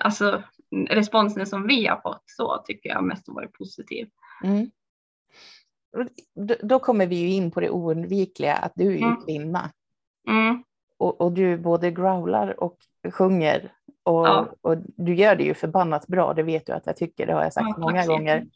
alltså 0.00 0.42
responsen 0.88 1.46
som 1.46 1.66
vi 1.66 1.86
har 1.86 2.00
fått 2.00 2.22
så 2.26 2.62
tycker 2.66 2.88
jag 2.88 3.04
mest 3.04 3.26
har 3.28 3.34
varit 3.34 3.52
positiv. 3.52 4.10
Mm. 4.44 4.70
Då 6.62 6.78
kommer 6.78 7.06
vi 7.06 7.16
ju 7.16 7.28
in 7.28 7.50
på 7.50 7.60
det 7.60 7.70
oundvikliga 7.70 8.54
att 8.54 8.72
du 8.74 8.86
är 8.86 8.96
ju 8.96 9.04
mm. 9.04 9.24
kvinna. 9.24 9.72
Mm. 10.28 10.64
Och, 11.04 11.20
och, 11.20 11.32
du 11.32 11.56
både 11.56 11.90
growlar 11.90 12.60
och 12.62 12.78
sjunger 13.12 13.72
och, 14.02 14.26
ja. 14.26 14.54
och, 14.60 14.76
du 14.96 15.14
gör 15.14 15.36
det 15.36 15.44
ju 15.44 15.54
förbannat 15.54 16.06
bra, 16.06 16.34
det 16.34 16.42
vet 16.42 16.66
du 16.66 16.72
att 16.72 16.86
jag 16.86 16.96
tycker, 16.96 17.26
det 17.26 17.32
har 17.32 17.42
jag 17.42 17.52
sagt 17.52 17.66
ja, 17.68 17.78
många 17.78 18.06
gånger. 18.06 18.46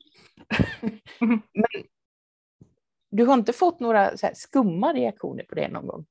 Men 1.52 1.84
du 3.10 3.24
har 3.24 3.34
inte 3.34 3.52
fått 3.52 3.80
några 3.80 4.16
så 4.16 4.28
skumma 4.34 4.92
reaktioner 4.92 5.44
på 5.44 5.54
det 5.54 5.68
någon 5.68 5.86
gång? 5.86 6.06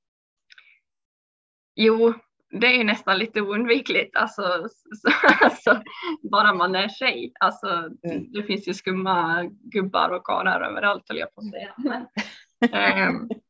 Jo, 1.75 2.13
det 2.49 2.67
är 2.67 2.83
nästan 2.83 3.19
lite 3.19 3.41
oundvikligt, 3.41 4.15
alltså, 4.15 4.41
så, 4.95 5.09
alltså, 5.41 5.81
bara 6.31 6.53
man 6.53 6.75
är 6.75 6.89
tjej. 6.89 7.31
Alltså, 7.39 7.67
mm. 8.03 8.31
Det 8.31 8.43
finns 8.43 8.67
ju 8.67 8.73
skumma 8.73 9.43
gubbar 9.43 10.09
och 10.09 10.23
karlar 10.23 10.61
överallt, 10.61 11.03
höll 11.07 11.17
jag 11.17 11.35
på 11.35 11.41
att 11.41 11.51
säga. 11.51 11.73
Men, 11.77 12.07
ähm, 12.71 13.29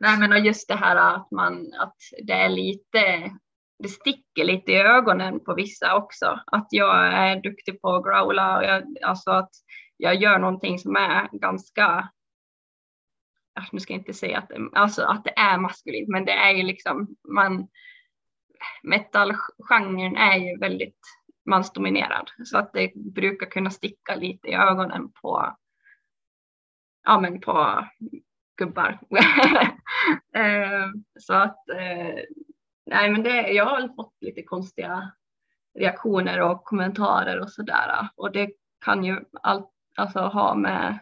nej, 0.00 0.18
men 0.18 0.44
just 0.44 0.68
det 0.68 0.76
här 0.76 0.96
att, 0.96 1.30
man, 1.30 1.72
att 1.78 1.96
det 2.26 2.32
är 2.32 2.48
lite 2.48 3.30
det 3.78 3.88
sticker 3.88 4.44
lite 4.44 4.72
i 4.72 4.76
ögonen 4.76 5.40
på 5.40 5.54
vissa 5.54 5.96
också. 5.96 6.40
Att 6.46 6.66
jag 6.70 7.14
är 7.14 7.40
duktig 7.42 7.80
på 7.80 7.94
att 7.94 8.04
growla 8.04 8.56
och 8.56 8.64
jag, 8.64 8.84
alltså 9.02 9.30
att 9.30 9.50
jag 9.96 10.14
gör 10.14 10.38
någonting 10.38 10.78
som 10.78 10.96
är 10.96 11.28
ganska, 11.32 12.08
nu 13.72 13.80
ska 13.80 13.92
jag 13.92 14.00
inte 14.00 14.14
säga 14.14 14.38
att 14.38 14.48
det, 14.48 14.68
alltså 14.72 15.02
att 15.02 15.24
det 15.24 15.38
är 15.38 15.58
maskulint, 15.58 16.08
men 16.08 16.24
det 16.24 16.32
är 16.32 16.50
ju 16.50 16.62
liksom, 16.62 17.16
man, 17.28 17.68
metalgenren 18.82 20.16
är 20.16 20.36
ju 20.36 20.58
väldigt 20.58 21.00
mansdominerad 21.46 22.30
så 22.44 22.58
att 22.58 22.72
det 22.72 22.92
brukar 22.94 23.46
kunna 23.46 23.70
sticka 23.70 24.14
lite 24.14 24.48
i 24.48 24.54
ögonen 24.54 25.12
på, 25.12 25.56
ja 27.04 27.20
men 27.20 27.40
på 27.40 27.84
gubbar. 28.58 28.98
Eh, 30.34 30.86
så 31.20 31.34
att 31.34 31.68
eh, 31.68 32.18
nej, 32.86 33.10
men 33.10 33.22
det, 33.22 33.48
jag 33.48 33.64
har 33.64 33.88
fått 33.96 34.14
lite 34.20 34.42
konstiga 34.42 35.12
reaktioner 35.78 36.40
och 36.40 36.64
kommentarer 36.64 37.40
och 37.40 37.50
sådär. 37.50 38.08
Och 38.16 38.32
det 38.32 38.50
kan 38.84 39.04
ju 39.04 39.24
allt, 39.42 39.70
alltså, 39.96 40.20
ha 40.20 40.54
med 40.54 40.98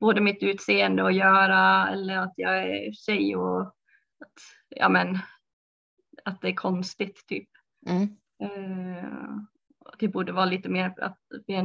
både 0.00 0.20
mitt 0.20 0.42
utseende 0.42 1.06
att 1.06 1.14
göra 1.14 1.88
eller 1.88 2.18
att 2.18 2.32
jag 2.36 2.58
är 2.58 2.92
tjej 2.92 3.36
och 3.36 3.60
att, 3.60 4.34
ja, 4.68 4.88
men, 4.88 5.18
att 6.24 6.40
det 6.40 6.48
är 6.48 6.54
konstigt 6.54 7.26
typ. 7.26 7.48
Mm. 7.86 8.02
Uh, 8.42 9.38
det 9.98 10.08
borde 10.08 10.32
vara 10.32 10.44
lite 10.44 10.68
mer, 10.68 10.94
att, 11.00 11.18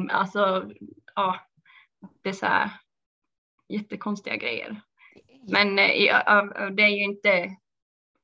alltså 0.09 0.71
ja, 1.15 1.39
det 2.21 2.29
är 2.29 2.33
så 2.33 2.45
här 2.45 2.71
jättekonstiga 3.69 4.35
grejer. 4.35 4.81
Men 5.47 5.79
eh, 5.79 6.69
det 6.71 6.83
är 6.83 6.97
ju 6.97 7.03
inte, 7.03 7.55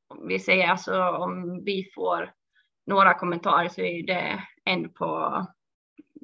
om 0.07 0.27
vi 0.27 0.39
säger 0.39 0.67
alltså 0.67 1.01
om 1.01 1.63
vi 1.63 1.91
får 1.95 2.33
några 2.85 3.13
kommentarer 3.13 3.69
så 3.69 3.81
är 3.81 4.03
det 4.03 4.43
en 4.63 4.93
på 4.93 5.45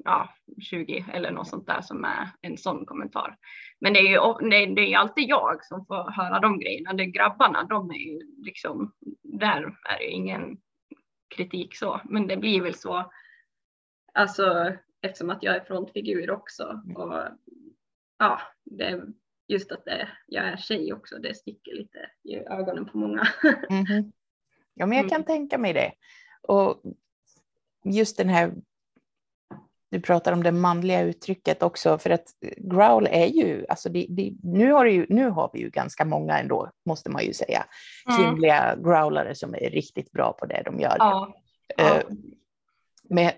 ja, 0.03 0.29
20 0.61 1.05
eller 1.13 1.31
något 1.31 1.47
sånt 1.47 1.67
där 1.67 1.81
som 1.81 2.05
är 2.05 2.29
en 2.41 2.57
sån 2.57 2.85
kommentar. 2.85 3.37
Men 3.79 3.93
det 3.93 3.99
är 3.99 4.03
ju 4.03 4.49
det 4.75 4.81
är, 4.81 4.97
alltid 4.97 5.29
jag 5.29 5.65
som 5.65 5.85
får 5.85 6.11
höra 6.11 6.39
de 6.39 6.59
grejerna. 6.59 6.93
Det 6.93 7.03
är 7.03 7.07
grabbarna, 7.07 7.63
de 7.63 7.91
är 7.91 7.95
ju 7.95 8.19
liksom, 8.37 8.93
där 9.21 9.75
är 9.89 9.97
det 9.99 10.09
ingen 10.09 10.57
kritik 11.35 11.75
så, 11.75 12.01
men 12.03 12.27
det 12.27 12.37
blir 12.37 12.61
väl 12.61 12.75
så. 12.75 13.11
Alltså 14.13 14.73
eftersom 15.01 15.29
att 15.29 15.43
jag 15.43 15.55
är 15.55 15.63
frontfigur 15.63 16.31
också 16.31 16.81
och 16.95 17.23
ja, 18.17 18.41
det, 18.63 19.03
just 19.47 19.71
att 19.71 19.85
det, 19.85 20.09
jag 20.27 20.45
är 20.45 20.57
tjej 20.57 20.93
också, 20.93 21.17
det 21.17 21.35
sticker 21.35 21.73
lite 21.73 21.99
i 22.23 22.35
ögonen 22.35 22.85
på 22.85 22.97
många. 22.97 23.27
Mm 23.69 23.85
-hmm. 23.85 24.11
Ja, 24.73 24.85
men 24.85 24.97
jag 24.97 25.09
kan 25.09 25.15
mm. 25.15 25.25
tänka 25.25 25.57
mig 25.57 25.73
det. 25.73 25.91
Och 26.41 26.81
just 27.83 28.17
den 28.17 28.29
här 28.29 28.53
du 29.93 30.01
pratar 30.01 30.33
om 30.33 30.43
det 30.43 30.51
manliga 30.51 31.01
uttrycket 31.01 31.63
också, 31.63 31.97
för 31.97 32.09
att 32.09 32.25
growl 32.57 33.07
är 33.07 33.25
ju, 33.25 33.65
alltså 33.69 33.89
det, 33.89 34.05
det, 34.09 34.33
nu, 34.43 34.71
har 34.71 34.85
ju, 34.85 35.05
nu 35.09 35.29
har 35.29 35.49
vi 35.53 35.59
ju 35.59 35.69
ganska 35.69 36.05
många 36.05 36.39
ändå, 36.39 36.71
måste 36.85 37.09
man 37.09 37.25
ju 37.25 37.33
säga, 37.33 37.65
mm. 38.09 38.17
kvinnliga 38.17 38.75
growlare 38.75 39.35
som 39.35 39.55
är 39.55 39.69
riktigt 39.69 40.11
bra 40.11 40.33
på 40.33 40.45
det 40.45 40.61
de 40.65 40.79
gör. 40.79 40.95
Ja. 40.99 41.33
Uh, 41.81 42.17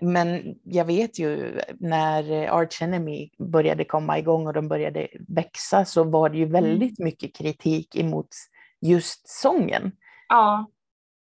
men, 0.00 0.58
jag 0.62 0.84
vet 0.84 1.18
ju 1.18 1.60
när 1.78 2.48
Arch 2.48 2.82
Enemy 2.82 3.30
började 3.38 3.84
komma 3.84 4.18
igång 4.18 4.46
och 4.46 4.52
de 4.52 4.68
började 4.68 5.08
växa 5.28 5.84
så 5.84 6.04
var 6.04 6.28
det 6.28 6.38
ju 6.38 6.44
väldigt 6.44 6.98
mm. 6.98 7.04
mycket 7.04 7.36
kritik 7.36 7.96
emot 7.96 8.28
just 8.80 9.28
sången. 9.28 9.92
Ja. 10.28 10.70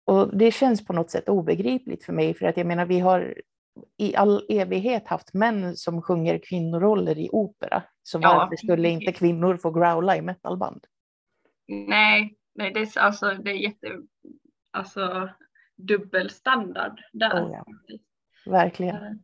Och 0.05 0.37
det 0.37 0.51
känns 0.51 0.85
på 0.85 0.93
något 0.93 1.11
sätt 1.11 1.29
obegripligt 1.29 2.05
för 2.05 2.13
mig, 2.13 2.33
för 2.33 2.45
att 2.45 2.57
jag 2.57 2.67
menar, 2.67 2.85
vi 2.85 2.99
har 2.99 3.35
i 3.97 4.15
all 4.15 4.45
evighet 4.49 5.07
haft 5.07 5.33
män 5.33 5.75
som 5.75 6.01
sjunger 6.01 6.39
kvinnoroller 6.43 7.17
i 7.17 7.29
opera. 7.31 7.83
Så 8.03 8.19
ja. 8.21 8.33
varför 8.33 8.55
skulle 8.55 8.89
inte 8.89 9.11
kvinnor 9.11 9.57
få 9.57 9.71
growla 9.71 10.17
i 10.17 10.21
metalband? 10.21 10.85
Nej, 11.67 12.37
nej 12.55 12.71
det, 12.73 12.79
är, 12.79 12.99
alltså, 12.99 13.29
det 13.29 13.51
är 13.51 13.55
jätte, 13.55 13.87
alltså, 14.71 15.29
dubbelstandard 15.75 17.01
där. 17.13 17.45
Oh, 17.45 17.51
ja. 17.51 17.65
Verkligen. 18.45 19.23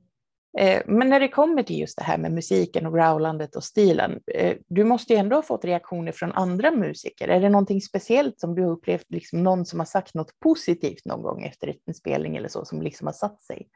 Eh, 0.57 0.81
men 0.85 1.09
när 1.09 1.19
det 1.19 1.27
kommer 1.27 1.63
till 1.63 1.79
just 1.79 1.97
det 1.97 2.03
här 2.03 2.17
med 2.17 2.31
musiken 2.31 2.85
och 2.85 2.93
growlandet 2.93 3.55
och 3.55 3.63
stilen, 3.63 4.19
eh, 4.33 4.57
du 4.67 4.83
måste 4.83 5.13
ju 5.13 5.19
ändå 5.19 5.35
ha 5.35 5.43
fått 5.43 5.65
reaktioner 5.65 6.11
från 6.11 6.31
andra 6.31 6.71
musiker. 6.71 7.27
Är 7.27 7.39
det 7.39 7.49
någonting 7.49 7.81
speciellt 7.81 8.39
som 8.39 8.55
du 8.55 8.63
har 8.63 8.71
upplevt, 8.71 9.05
liksom 9.09 9.43
någon 9.43 9.65
som 9.65 9.79
har 9.79 9.85
sagt 9.85 10.13
något 10.13 10.39
positivt 10.39 11.05
någon 11.05 11.21
gång 11.21 11.43
efter 11.43 11.75
en 11.85 11.93
spelning 11.93 12.37
eller 12.37 12.47
så, 12.47 12.65
som 12.65 12.81
liksom 12.81 13.07
har 13.07 13.13
satt 13.13 13.43
sig? 13.43 13.69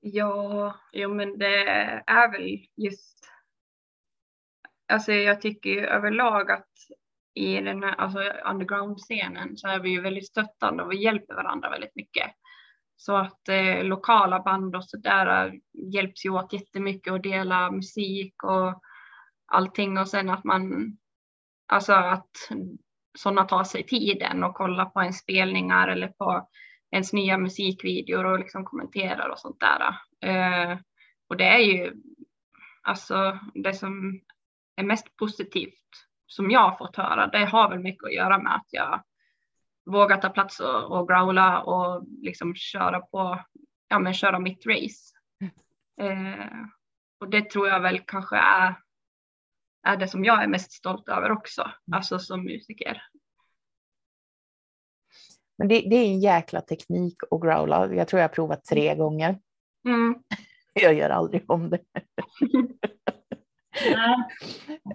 Ja, 0.00 0.74
jo 0.92 1.14
men 1.14 1.38
det 1.38 1.64
är 2.06 2.32
väl 2.32 2.66
just, 2.76 3.28
alltså 4.92 5.12
jag 5.12 5.40
tycker 5.40 5.70
ju 5.70 5.86
överlag 5.86 6.50
att 6.50 6.68
i 7.34 7.60
den 7.60 7.82
här 7.82 7.94
alltså 7.94 8.18
underground-scenen 8.20 9.56
så 9.56 9.68
är 9.68 9.78
vi 9.80 9.90
ju 9.90 10.00
väldigt 10.00 10.26
stöttande 10.26 10.82
och 10.82 10.92
vi 10.92 11.04
hjälper 11.04 11.34
varandra 11.34 11.70
väldigt 11.70 11.96
mycket. 11.96 12.30
Så 13.00 13.16
att 13.16 13.48
eh, 13.48 13.84
lokala 13.84 14.40
band 14.40 14.76
och 14.76 14.84
så 14.84 14.96
där 14.96 15.46
eh, 15.46 15.52
hjälps 15.92 16.24
ju 16.24 16.30
åt 16.30 16.52
jättemycket 16.52 17.12
och 17.12 17.20
dela 17.20 17.70
musik 17.70 18.42
och 18.42 18.82
allting 19.46 19.98
och 19.98 20.08
sen 20.08 20.30
att 20.30 20.44
man, 20.44 20.96
alltså 21.68 21.92
att 21.92 22.30
sådana 23.18 23.44
tar 23.44 23.64
sig 23.64 23.86
tiden 23.86 24.44
och 24.44 24.54
kollar 24.54 24.84
på 24.84 25.00
ens 25.00 25.18
spelningar 25.18 25.88
eller 25.88 26.08
på 26.08 26.48
ens 26.90 27.12
nya 27.12 27.38
musikvideor 27.38 28.24
och 28.24 28.38
liksom 28.38 28.64
kommenterar 28.64 29.28
och 29.28 29.38
sånt 29.38 29.60
där. 29.60 29.80
Eh, 30.30 30.78
och 31.28 31.36
det 31.36 31.48
är 31.48 31.58
ju 31.58 31.92
alltså 32.82 33.38
det 33.54 33.74
som 33.74 34.20
är 34.76 34.84
mest 34.84 35.16
positivt 35.16 36.06
som 36.26 36.50
jag 36.50 36.60
har 36.60 36.76
fått 36.76 36.96
höra, 36.96 37.26
det 37.26 37.44
har 37.44 37.70
väl 37.70 37.78
mycket 37.78 38.04
att 38.04 38.14
göra 38.14 38.38
med 38.38 38.54
att 38.54 38.68
jag 38.70 39.02
vågar 39.92 40.16
ta 40.16 40.28
plats 40.28 40.60
och, 40.60 40.98
och 40.98 41.08
growla 41.08 41.62
och 41.62 42.04
liksom 42.22 42.54
köra 42.54 43.00
på, 43.00 43.44
ja 43.88 43.98
men 43.98 44.14
köra 44.14 44.38
mitt 44.38 44.66
race. 44.66 45.16
Eh, 46.00 46.46
och 47.20 47.30
det 47.30 47.50
tror 47.50 47.68
jag 47.68 47.80
väl 47.80 47.98
kanske 47.98 48.36
är, 48.36 48.74
är 49.86 49.96
det 49.96 50.08
som 50.08 50.24
jag 50.24 50.42
är 50.42 50.46
mest 50.46 50.72
stolt 50.72 51.08
över 51.08 51.30
också, 51.32 51.70
alltså 51.92 52.18
som 52.18 52.44
musiker. 52.44 53.02
Men 55.58 55.68
det, 55.68 55.80
det, 55.80 55.96
är 55.96 56.04
en 56.04 56.20
jäkla 56.20 56.60
teknik 56.60 57.16
att 57.30 57.40
growla. 57.40 57.94
Jag 57.94 58.08
tror 58.08 58.20
jag 58.20 58.28
har 58.28 58.34
provat 58.34 58.64
tre 58.64 58.86
mm. 58.86 58.98
gånger. 58.98 59.38
Mm. 59.88 60.14
Jag 60.72 60.94
gör 60.94 61.10
aldrig 61.10 61.50
om 61.50 61.70
det. 61.70 61.80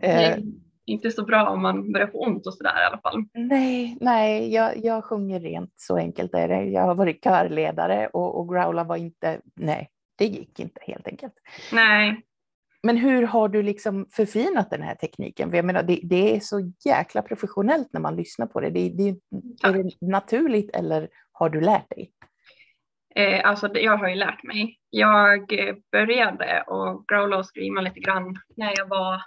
Nej, 0.01 0.33
eh. 0.33 0.37
Inte 0.85 1.11
så 1.11 1.25
bra 1.25 1.49
om 1.49 1.61
man 1.61 1.91
börjar 1.91 2.07
få 2.07 2.25
ont 2.25 2.47
och 2.47 2.53
sådär 2.53 2.81
i 2.81 2.85
alla 2.85 3.01
fall. 3.01 3.25
Nej, 3.33 3.97
nej 4.01 4.53
jag, 4.53 4.85
jag 4.85 5.03
sjunger 5.03 5.39
rent, 5.39 5.73
så 5.75 5.97
enkelt 5.97 6.33
är 6.33 6.47
det. 6.47 6.63
Jag 6.63 6.81
har 6.81 6.95
varit 6.95 7.23
körledare 7.23 8.07
och, 8.07 8.39
och 8.39 8.49
growla 8.49 8.83
var 8.83 8.95
inte, 8.95 9.41
nej, 9.55 9.89
det 10.15 10.25
gick 10.25 10.59
inte 10.59 10.79
helt 10.83 11.07
enkelt. 11.07 11.33
Nej, 11.73 12.21
men 12.85 12.97
hur 12.97 13.23
har 13.23 13.49
du 13.49 13.63
liksom 13.63 14.05
förfinat 14.11 14.69
den 14.69 14.81
här 14.81 14.95
tekniken? 14.95 15.49
För 15.49 15.55
jag 15.55 15.65
menar, 15.65 15.83
det, 15.83 15.99
det 16.03 16.35
är 16.35 16.39
så 16.39 16.71
jäkla 16.85 17.21
professionellt 17.21 17.87
när 17.93 18.01
man 18.01 18.15
lyssnar 18.15 18.45
på 18.45 18.59
det. 18.59 18.69
det, 18.69 18.89
det 18.89 19.09
är 19.63 19.73
det 19.73 20.07
naturligt 20.07 20.75
eller 20.75 21.09
har 21.31 21.49
du 21.49 21.61
lärt 21.61 21.89
dig? 21.89 22.11
Eh, 23.15 23.49
alltså, 23.49 23.77
jag 23.77 23.97
har 23.97 24.09
ju 24.09 24.15
lärt 24.15 24.43
mig. 24.43 24.79
Jag 24.89 25.47
började 25.91 26.63
och 26.67 27.07
growla 27.07 27.37
och 27.37 27.45
skriva 27.45 27.81
lite 27.81 27.99
grann 27.99 28.35
när 28.57 28.73
jag 28.77 28.87
var, 28.87 29.21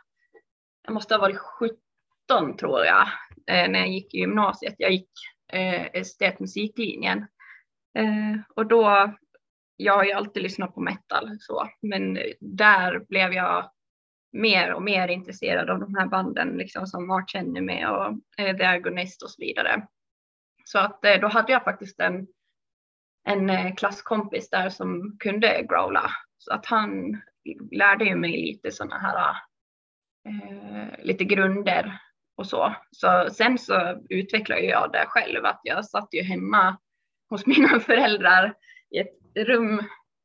jag 0.89 0.95
måste 0.95 1.15
ha 1.15 1.21
varit 1.21 1.39
17 1.39 2.57
tror 2.57 2.85
jag, 2.85 3.09
eh, 3.47 3.71
när 3.71 3.79
jag 3.79 3.89
gick 3.89 4.15
i 4.15 4.19
gymnasiet. 4.19 4.75
Jag 4.79 4.91
gick 4.91 5.11
eh, 5.53 5.87
estetmusiklinjen. 5.93 7.19
Eh, 7.99 8.41
och 8.57 8.67
då 8.67 9.15
jag 9.77 9.97
har 9.97 10.05
ju 10.05 10.13
alltid 10.13 10.43
lyssnat 10.43 10.75
på 10.75 10.81
metal 10.81 11.37
så, 11.41 11.69
men 11.83 12.19
där 12.41 12.99
blev 13.09 13.33
jag 13.33 13.71
mer 14.33 14.75
och 14.75 14.83
mer 14.83 15.09
intresserad 15.09 15.71
av 15.71 15.81
de 15.81 15.95
här 15.95 16.07
banden 16.07 16.49
liksom 16.49 16.87
som 16.87 17.07
March 17.07 17.37
Enemy 17.37 17.87
och 17.87 18.07
eh, 18.39 18.57
The 18.57 18.65
Agonist 18.65 19.23
och 19.23 19.31
så 19.31 19.43
vidare. 19.43 19.87
Så 20.65 20.79
att 20.79 21.05
eh, 21.05 21.21
då 21.21 21.29
hade 21.29 21.53
jag 21.53 21.65
faktiskt 21.65 22.01
en, 22.01 22.27
en 23.25 23.51
eh, 23.51 23.75
klasskompis 23.75 24.51
där 24.51 24.71
som 24.71 25.17
kunde 25.19 25.67
growla 25.69 26.11
så 26.39 26.53
att 26.53 26.67
han 26.67 27.21
lärde 27.71 28.05
ju 28.05 28.17
mig 28.17 28.31
lite 28.31 28.71
sådana 28.71 28.99
här 28.99 29.37
eh, 30.29 31.05
lite 31.05 31.25
grunder 31.25 31.99
och 32.37 32.47
så. 32.47 32.75
Så 32.91 33.29
sen 33.33 33.59
så 33.59 34.05
utvecklade 34.09 34.63
jag 34.63 34.93
det 34.93 35.05
själv 35.07 35.45
att 35.45 35.61
jag 35.63 35.85
satt 35.85 36.09
ju 36.13 36.23
hemma 36.23 36.79
hos 37.31 37.47
mina 37.47 37.81
föräldrar 37.87 38.55
i 38.91 38.99
ett 38.99 39.47
rum 39.49 39.79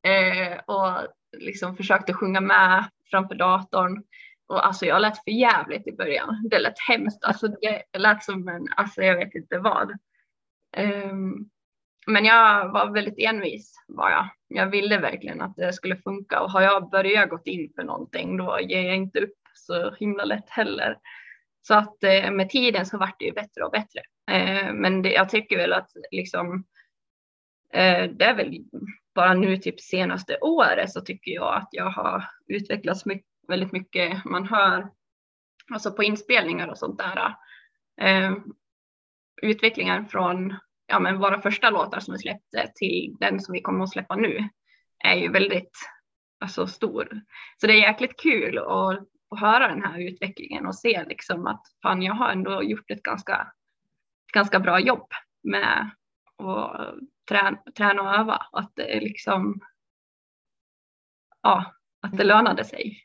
eh, 0.08 0.60
och 0.66 1.08
liksom 1.38 1.78
försökte 1.78 2.14
sjunga 2.14 2.42
med 2.42 2.86
framför 3.12 3.36
datorn. 3.36 4.04
Och 4.48 4.66
alltså 4.66 4.86
jag 4.86 5.02
lät 5.02 5.24
för 5.24 5.32
jävligt 5.32 5.88
i 5.88 5.92
början. 5.92 6.48
Det 6.50 6.60
lät 6.60 6.80
hemskt. 6.88 7.24
Alltså 7.24 7.48
det 7.48 7.84
lät 7.98 8.24
som 8.24 8.48
en, 8.48 8.68
alltså 8.76 9.02
jag 9.02 9.16
vet 9.18 9.36
inte 9.36 9.60
vad. 9.60 9.92
Um, 10.78 11.50
men 12.08 12.26
jag 12.26 12.72
var 12.72 12.92
väldigt 12.92 13.18
envis 13.18 13.84
var 13.88 14.10
jag. 14.10 14.30
Jag 14.48 14.68
ville 14.68 14.98
verkligen 14.98 15.42
att 15.42 15.56
det 15.56 15.74
skulle 15.74 15.96
funka 15.96 16.42
och 16.42 16.52
har 16.52 16.62
jag 16.62 16.90
börjat 16.90 17.30
gått 17.30 17.48
in 17.48 17.72
för 17.76 17.84
någonting 17.84 18.38
då 18.38 18.60
ger 18.60 18.82
jag 18.82 18.96
inte 18.96 19.20
upp 19.20 19.43
så 19.54 19.92
himla 19.92 20.26
lätt 20.26 20.50
heller. 20.50 20.98
Så 21.62 21.74
att 21.74 22.04
eh, 22.04 22.32
med 22.32 22.50
tiden 22.50 22.86
så 22.86 22.98
vart 22.98 23.20
det 23.20 23.26
ju 23.26 23.32
bättre 23.32 23.64
och 23.64 23.72
bättre. 23.72 24.02
Eh, 24.32 24.74
men 24.74 25.02
det, 25.02 25.12
jag 25.12 25.30
tycker 25.30 25.58
väl 25.58 25.74
att 25.74 25.92
liksom 26.12 26.66
eh, 27.74 28.10
det 28.10 28.26
är 28.26 28.36
väl 28.36 28.58
bara 29.16 29.34
nu 29.34 29.58
typ 29.58 29.82
senaste 29.82 30.38
året 30.38 30.92
så 30.92 31.02
tycker 31.02 31.32
jag 31.32 31.56
att 31.56 31.70
jag 31.72 31.90
har 31.90 32.30
utvecklats 32.48 33.06
mycket, 33.06 33.28
väldigt 33.48 33.72
mycket. 33.72 34.26
Man 34.26 34.48
hör 34.48 34.90
alltså 35.74 35.92
på 35.92 36.04
inspelningar 36.04 36.68
och 36.68 36.78
sånt 36.78 37.00
där. 37.00 37.36
Utvecklingen 39.42 40.08
från 40.08 40.56
ja, 40.88 41.00
men 41.00 41.20
våra 41.20 41.42
första 41.42 41.70
låtar 41.70 42.00
som 42.00 42.14
vi 42.14 42.20
släppte 42.20 42.72
till 42.76 43.16
den 43.20 43.40
som 43.40 43.54
vi 43.54 43.62
kommer 43.62 43.84
att 43.84 43.92
släppa 43.92 44.16
nu 44.16 44.50
är 45.04 45.16
ju 45.16 45.32
väldigt 45.32 45.78
alltså, 46.40 46.68
stor. 46.68 47.22
Så 47.62 47.68
det 47.68 47.74
är 47.74 47.88
jäkligt 47.88 48.20
kul 48.20 48.58
och 48.58 48.94
få 49.40 49.46
höra 49.46 49.68
den 49.68 49.84
här 49.84 50.00
utvecklingen 50.00 50.66
och 50.66 50.76
se 50.76 51.06
liksom 51.08 51.48
att 51.48 51.62
fan, 51.82 52.02
jag 52.02 52.14
har 52.14 52.30
ändå 52.30 52.64
gjort 52.64 52.92
ett 52.92 53.04
ganska, 53.04 53.54
ganska 54.34 54.60
bra 54.60 54.80
jobb 54.80 55.08
med 55.44 55.90
att 56.38 57.00
träna, 57.30 57.58
träna 57.78 58.02
och 58.02 58.16
öva. 58.20 58.48
Att 58.52 58.72
det 58.76 59.00
liksom, 59.00 59.60
ja, 61.42 61.74
att 62.02 62.18
det 62.18 62.24
lönade 62.24 62.66
sig. 62.66 63.00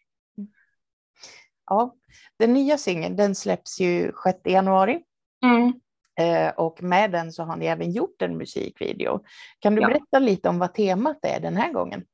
Ja, 1.66 1.94
den 2.38 2.52
nya 2.52 2.78
singeln 2.78 3.16
den 3.16 3.34
släpps 3.34 3.80
ju 3.80 4.12
6 4.24 4.38
januari. 4.44 5.02
Mm. 5.44 5.80
Eh, 6.20 6.54
och 6.54 6.82
med 6.82 7.10
den 7.10 7.32
så 7.32 7.42
har 7.42 7.56
ni 7.56 7.66
även 7.66 7.92
gjort 7.92 8.22
en 8.22 8.36
musikvideo. 8.36 9.24
Kan 9.58 9.74
du 9.74 9.82
ja. 9.82 9.88
berätta 9.88 10.18
lite 10.18 10.48
om 10.48 10.58
vad 10.58 10.74
temat 10.74 11.18
är 11.22 11.40
den 11.40 11.56
här 11.56 11.72
gången? 11.72 12.04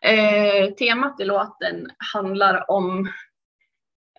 Eh, 0.00 0.74
temat 0.74 1.20
i 1.20 1.24
låten 1.24 1.90
handlar 2.14 2.70
om 2.70 3.08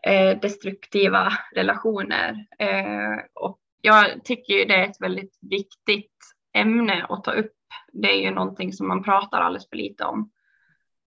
Eh, 0.06 0.40
destruktiva 0.40 1.34
relationer. 1.56 2.48
Eh, 2.60 3.20
och 3.34 3.60
jag 3.82 4.26
tycker 4.26 4.66
det 4.66 4.76
är 4.76 4.90
ett 4.90 5.02
väldigt 5.02 5.38
viktigt 5.42 6.14
ämne 6.54 7.06
att 7.10 7.24
ta 7.24 7.32
upp. 7.32 7.56
Det 7.94 8.08
är 8.08 8.22
ju 8.22 8.32
någonting 8.32 8.74
som 8.74 8.88
man 8.88 9.04
pratar 9.04 9.42
alldeles 9.42 9.70
för 9.70 9.76
lite 9.76 10.04
om. 10.04 10.32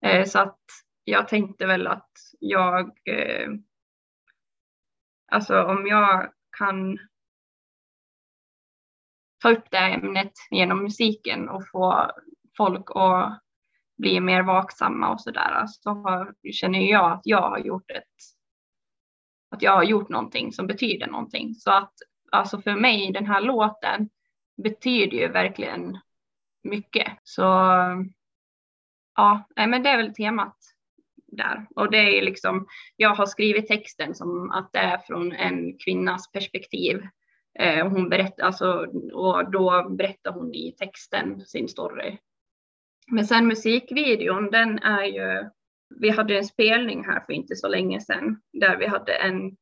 Eh, 0.05 0.25
så 0.25 0.39
att 0.39 0.61
jag 1.05 1.29
tänkte 1.29 1.67
väl 1.67 1.87
att 1.87 2.11
jag, 2.41 2.87
eh, 2.87 3.49
alltså 5.33 5.63
om 5.63 5.87
jag 5.87 6.33
kan 6.59 6.99
ta 9.43 9.51
upp 9.51 9.71
det 9.71 9.79
ämnet 9.79 10.33
genom 10.51 10.83
musiken 10.83 11.49
och 11.49 11.69
få 11.69 12.11
folk 12.57 12.87
att 12.95 13.43
bli 13.99 14.21
mer 14.21 14.43
vaksamma 14.43 15.13
och 15.13 15.21
sådär 15.21 15.65
så 15.67 15.91
har, 15.91 16.35
känner 16.53 16.81
jag 16.81 17.13
att 17.13 17.23
jag 17.25 17.51
har 17.51 17.59
gjort 17.59 17.91
ett 17.91 18.38
att 19.51 19.63
jag 19.63 19.73
har 19.73 19.85
gjort 19.85 20.09
någonting 20.09 20.53
som 20.53 20.67
betyder 20.67 21.07
någonting. 21.07 21.55
Så 21.55 21.71
att 21.71 21.93
alltså 22.33 22.61
för 22.61 22.75
mig 22.75 23.13
den 23.13 23.27
här 23.27 23.41
låten 23.41 24.09
betyder 24.63 25.19
ju 25.19 25.29
verkligen 25.29 25.99
mycket. 26.63 27.13
Så 27.23 27.43
ja, 29.17 29.49
men 29.57 29.83
det 29.83 29.89
är 29.89 29.97
väl 29.97 30.15
temat 30.15 30.57
där. 31.33 31.67
Och 31.77 31.91
det 31.91 32.19
är 32.19 32.23
liksom, 32.23 32.67
jag 32.97 33.15
har 33.15 33.27
skrivit 33.27 33.69
texten 33.69 34.15
som 34.15 34.51
att 34.51 34.73
det 34.73 34.79
är 34.79 34.99
från 34.99 35.33
en 35.33 35.79
kvinnas 35.79 36.33
perspektiv. 36.33 37.07
Eh, 37.59 37.89
hon 37.89 38.09
berättar, 38.09 38.45
alltså, 38.45 38.87
och 39.13 39.51
då 39.51 39.89
berättar 39.89 40.33
hon 40.33 40.55
i 40.55 40.75
texten 40.79 41.41
sin 41.47 41.69
story. 41.69 42.19
Men 43.07 43.27
sen 43.27 43.47
musikvideon, 43.47 44.51
den 44.51 44.79
är 44.79 45.05
ju, 45.05 45.51
vi 45.91 46.11
hade 46.11 46.39
en 46.39 46.45
spelning 46.45 47.05
här 47.05 47.21
för 47.21 47.33
inte 47.33 47.57
så 47.57 47.69
länge 47.69 48.01
sedan 48.01 48.41
där 48.53 48.77
vi 48.77 48.87
hade 48.87 49.13
en 49.13 49.57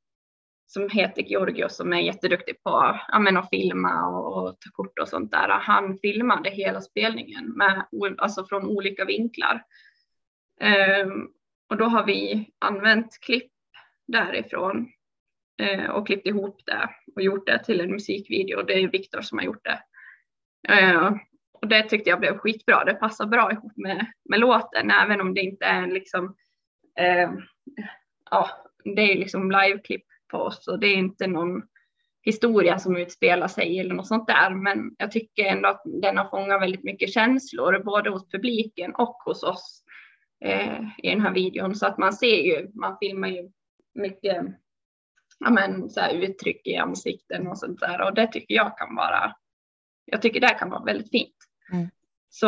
som 0.67 0.89
heter 0.91 1.23
Georgios 1.23 1.77
som 1.77 1.93
är 1.93 2.01
jätteduktig 2.01 2.63
på 2.63 3.01
ja, 3.09 3.19
men 3.19 3.37
att 3.37 3.51
filma 3.51 4.07
och, 4.07 4.37
och, 4.37 4.61
ta 4.61 4.71
kort 4.73 4.99
och 4.99 5.09
sånt 5.09 5.31
där. 5.31 5.49
Han 5.49 5.99
filmade 5.99 6.51
hela 6.51 6.81
spelningen 6.81 7.53
med, 7.57 7.85
alltså 8.19 8.47
från 8.47 8.67
olika 8.67 9.05
vinklar. 9.05 9.65
Um, 11.05 11.29
och 11.71 11.77
då 11.77 11.85
har 11.85 12.07
vi 12.07 12.49
använt 12.59 13.21
klipp 13.21 13.53
därifrån 14.07 14.89
uh, 15.63 15.91
och 15.91 16.07
klippt 16.07 16.27
ihop 16.27 16.61
det 16.67 16.91
och 17.15 17.23
gjort 17.23 17.47
det 17.47 17.65
till 17.65 17.81
en 17.81 17.91
musikvideo. 17.91 18.63
Det 18.63 18.75
är 18.75 18.89
Viktor 18.89 19.21
som 19.21 19.39
har 19.39 19.45
gjort 19.45 19.65
det. 19.65 19.81
Uh, 20.73 21.17
och 21.67 21.71
det 21.71 21.83
tyckte 21.83 22.11
jag 22.11 22.21
blev 22.21 22.39
skitbra. 22.39 22.85
Det 22.85 22.95
passar 22.95 23.27
bra 23.27 23.53
ihop 23.53 23.73
med, 23.77 24.07
med 24.25 24.41
låten, 24.41 24.91
även 24.91 25.21
om 25.21 25.35
det 25.35 25.41
inte 25.41 25.65
är 25.65 25.87
liksom, 25.87 26.37
eh, 26.99 27.31
ja, 28.31 28.51
det 28.85 29.13
är 29.13 29.19
liksom 29.19 29.51
liveklipp 29.51 30.05
på 30.31 30.39
oss 30.39 30.69
och 30.69 30.79
det 30.79 30.87
är 30.87 30.95
inte 30.95 31.27
någon 31.27 31.63
historia 32.23 32.79
som 32.79 32.97
utspelar 32.97 33.49
sig 33.49 33.81
eller 33.81 33.95
något 33.95 34.07
sånt 34.07 34.27
där. 34.27 34.51
Men 34.51 34.95
jag 34.99 35.11
tycker 35.11 35.45
ändå 35.45 35.69
att 35.69 35.83
den 35.85 36.17
har 36.17 36.29
fångat 36.31 36.63
väldigt 36.63 36.85
mycket 36.85 37.13
känslor, 37.13 37.83
både 37.85 38.11
hos 38.11 38.29
publiken 38.29 38.95
och 38.95 39.17
hos 39.25 39.43
oss 39.43 39.83
eh, 40.45 40.81
i 41.03 41.11
den 41.11 41.21
här 41.21 41.35
videon. 41.35 41.75
Så 41.75 41.87
att 41.87 41.99
man 41.99 42.13
ser 42.13 42.37
ju, 42.37 42.71
man 42.75 42.97
filmar 43.01 43.29
ju 43.29 43.51
mycket 43.95 44.37
ja, 45.39 45.51
men, 45.51 45.91
så 45.91 46.01
här, 46.01 46.15
uttryck 46.15 46.67
i 46.67 46.77
ansikten 46.77 47.47
och 47.47 47.59
sånt 47.59 47.81
där 47.81 48.03
och 48.03 48.15
det 48.15 48.27
tycker 48.27 48.55
jag 48.55 48.79
kan 48.79 48.95
vara, 48.95 49.33
jag 50.05 50.23
tycker 50.23 50.41
det 50.41 50.57
kan 50.59 50.71
vara 50.71 50.85
väldigt 50.85 51.11
fint. 51.11 51.36
Mm. 51.73 51.87
Så 52.29 52.47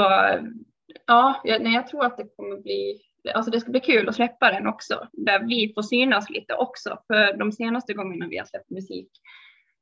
ja, 1.07 1.41
jag, 1.45 1.63
nej, 1.63 1.75
jag 1.75 1.87
tror 1.87 2.05
att 2.05 2.17
det 2.17 2.37
kommer 2.37 2.57
bli 2.57 3.01
alltså 3.35 3.51
det 3.51 3.61
ska 3.61 3.71
bli 3.71 3.81
kul 3.81 4.09
att 4.09 4.15
släppa 4.15 4.51
den 4.51 4.67
också, 4.67 5.09
där 5.13 5.45
vi 5.47 5.73
får 5.75 5.83
synas 5.83 6.31
lite 6.31 6.55
också. 6.55 7.03
För 7.07 7.37
de 7.37 7.53
senaste 7.53 7.95
gångerna 7.95 8.29
vi 8.29 8.39
har 8.39 8.45
släppt 8.45 8.71
musik 8.71 9.11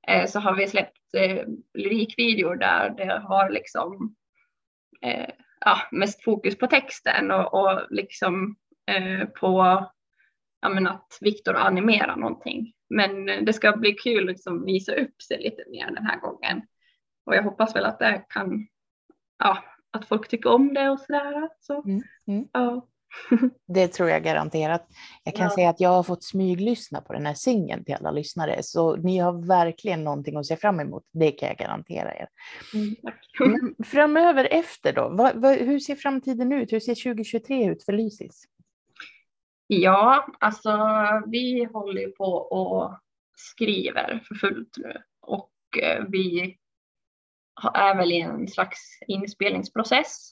eh, 0.09 0.27
så 0.27 0.40
har 0.40 0.55
vi 0.55 0.66
släppt 0.66 1.14
eh, 1.16 1.46
lyrikvideor 1.75 2.57
där 2.57 2.90
det 2.90 3.18
har 3.18 3.51
liksom 3.51 4.16
eh, 5.03 5.31
ja, 5.61 5.77
mest 5.90 6.25
fokus 6.25 6.59
på 6.59 6.66
texten 6.66 7.31
och, 7.31 7.55
och 7.55 7.87
liksom 7.90 8.57
eh, 8.87 9.29
på 9.29 9.87
ja, 10.61 10.90
att 10.90 11.18
Viktor 11.20 11.57
animerar 11.57 12.16
någonting. 12.16 12.72
Men 12.88 13.27
det 13.27 13.53
ska 13.53 13.77
bli 13.77 13.92
kul 13.92 14.22
att 14.22 14.29
liksom 14.29 14.64
visa 14.64 14.94
upp 14.94 15.22
sig 15.22 15.38
lite 15.38 15.64
mer 15.70 15.90
den 15.90 16.07
här 16.07 16.20
gången. 16.20 16.62
Och 17.27 17.37
jag 17.37 17.42
hoppas 17.42 17.77
väl 17.77 17.85
att 17.85 17.99
det 17.99 18.25
kan, 18.29 18.66
ja, 19.38 19.64
att 19.90 20.09
folk 20.09 20.29
tycker 20.29 20.51
om 20.51 20.75
det 20.75 20.90
och 20.90 21.01
sådär. 21.01 21.49
Så, 21.61 21.83
mm, 21.83 22.03
mm. 22.29 22.49
Ja. 22.53 22.88
Det 23.66 23.88
tror 23.88 24.09
jag 24.09 24.25
garanterat. 24.25 24.88
Jag 25.25 25.35
kan 25.35 25.44
ja. 25.44 25.51
säga 25.51 25.68
att 25.68 25.81
jag 25.81 25.88
har 25.88 26.03
fått 26.03 26.25
smyglyssna 26.25 27.01
på 27.01 27.12
den 27.12 27.27
här 27.27 27.35
singeln 27.35 27.85
till 27.85 27.94
alla 27.94 28.11
lyssnare, 28.11 28.62
så 28.62 28.96
ni 28.96 29.18
har 29.18 29.46
verkligen 29.46 30.05
någonting 30.05 30.37
att 30.37 30.46
se 30.46 30.57
fram 30.57 30.81
emot. 30.81 31.05
Det 31.12 31.31
kan 31.31 31.49
jag 31.49 31.59
garantera 31.59 32.14
er. 32.14 32.29
Mm, 32.75 33.75
framöver 33.85 34.49
efter 34.51 34.92
då, 34.92 35.09
vad, 35.09 35.37
vad, 35.37 35.57
hur 35.57 35.79
ser 35.79 35.94
framtiden 35.94 36.53
ut? 36.53 36.72
Hur 36.72 36.81
ser 36.81 36.94
2023 36.94 37.70
ut 37.70 37.85
för 37.85 37.92
Lysis? 37.92 38.44
Ja, 39.66 40.27
alltså 40.40 40.79
vi 41.27 41.64
håller 41.72 42.01
ju 42.01 42.11
på 42.11 42.33
och 42.35 42.99
skriver 43.37 44.25
för 44.29 44.35
fullt 44.35 44.77
nu 44.77 45.03
och 45.20 45.53
eh, 45.83 46.05
vi 46.09 46.57
är 47.74 47.96
väl 47.96 48.12
i 48.12 48.20
en 48.20 48.48
slags 48.48 48.98
inspelningsprocess 49.08 50.30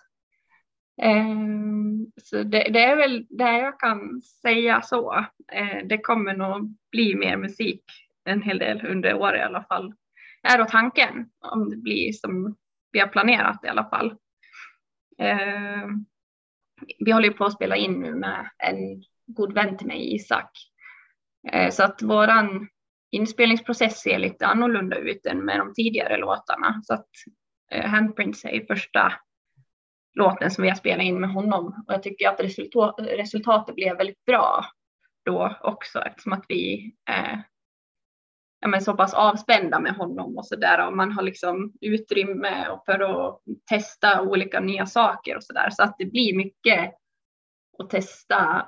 ehm, 1.03 2.07
så 2.23 2.43
det, 2.43 2.69
det, 2.73 2.85
är 2.85 2.97
väl 2.97 3.27
det 3.31 3.59
jag 3.59 3.81
kan 3.81 4.23
säga 4.23 4.83
så. 4.83 5.15
Eh, 5.53 5.79
det 5.85 5.99
kommer 5.99 6.35
nog 6.35 6.77
bli 6.91 7.15
mer 7.15 7.37
musik 7.37 7.85
en 8.25 8.43
hel 8.43 8.59
del 8.59 8.87
under 8.87 9.15
året 9.15 9.41
i 9.41 9.43
alla 9.43 9.65
fall. 9.65 9.95
Är 10.43 10.59
då 10.59 10.65
tanken 10.65 11.31
om 11.41 11.71
det 11.71 11.77
blir 11.77 12.13
som 12.13 12.57
vi 12.93 13.01
har 13.01 13.09
planerat 13.09 13.65
i 13.65 13.69
alla 13.69 13.85
fall. 13.85 14.15
Ehm, 15.19 16.07
vi 16.99 17.13
håller 17.13 17.31
på 17.31 17.45
att 17.45 17.53
spela 17.53 17.77
in 17.77 18.01
nu 18.01 18.15
med 18.15 18.51
en 18.59 19.03
god 19.27 19.53
vän 19.53 19.77
till 19.77 19.87
mig, 19.87 20.15
Isak. 20.15 20.51
Eh, 21.53 21.71
så 21.71 21.85
att 21.85 22.03
våran 22.03 22.69
inspelningsprocess 23.15 24.01
ser 24.01 24.19
lite 24.19 24.47
annorlunda 24.47 24.97
ut 24.97 25.27
än 25.27 25.45
med 25.45 25.59
de 25.59 25.75
tidigare 25.75 26.17
låtarna. 26.17 26.81
Så 26.85 26.95
att 26.95 27.09
eh, 27.71 27.85
Handprints 27.85 28.45
är 28.45 28.67
första 28.67 29.13
låten 30.15 30.51
som 30.51 30.63
vi 30.63 30.69
har 30.69 30.77
spelat 30.77 31.05
in 31.05 31.21
med 31.21 31.31
honom. 31.31 31.85
Och 31.87 31.95
jag 31.95 32.03
tycker 32.03 32.29
att 32.29 32.41
resultat, 32.41 32.95
resultatet 32.99 33.75
blev 33.75 33.97
väldigt 33.97 34.25
bra 34.25 34.65
då 35.25 35.59
också 35.63 35.99
eftersom 35.99 36.33
att 36.33 36.45
vi 36.49 36.95
är 37.11 37.45
ja, 38.61 38.69
men 38.69 38.83
så 38.83 38.95
pass 38.95 39.15
avspända 39.15 39.81
med 39.81 39.95
honom 39.95 40.39
och 40.39 40.47
så 40.47 40.57
där 40.57 40.87
och 40.87 40.97
man 40.97 41.13
har 41.13 41.23
liksom 41.23 41.73
utrymme 41.81 42.67
för 42.87 43.01
att 43.01 43.41
testa 43.71 44.23
olika 44.23 44.61
nya 44.61 44.87
saker 44.87 45.37
och 45.37 45.45
så 45.45 45.53
där 45.53 45.71
så 45.71 45.83
att 45.83 45.95
det 45.99 46.05
blir 46.05 46.37
mycket 46.37 46.95
att 47.79 47.91
testa, 47.91 48.67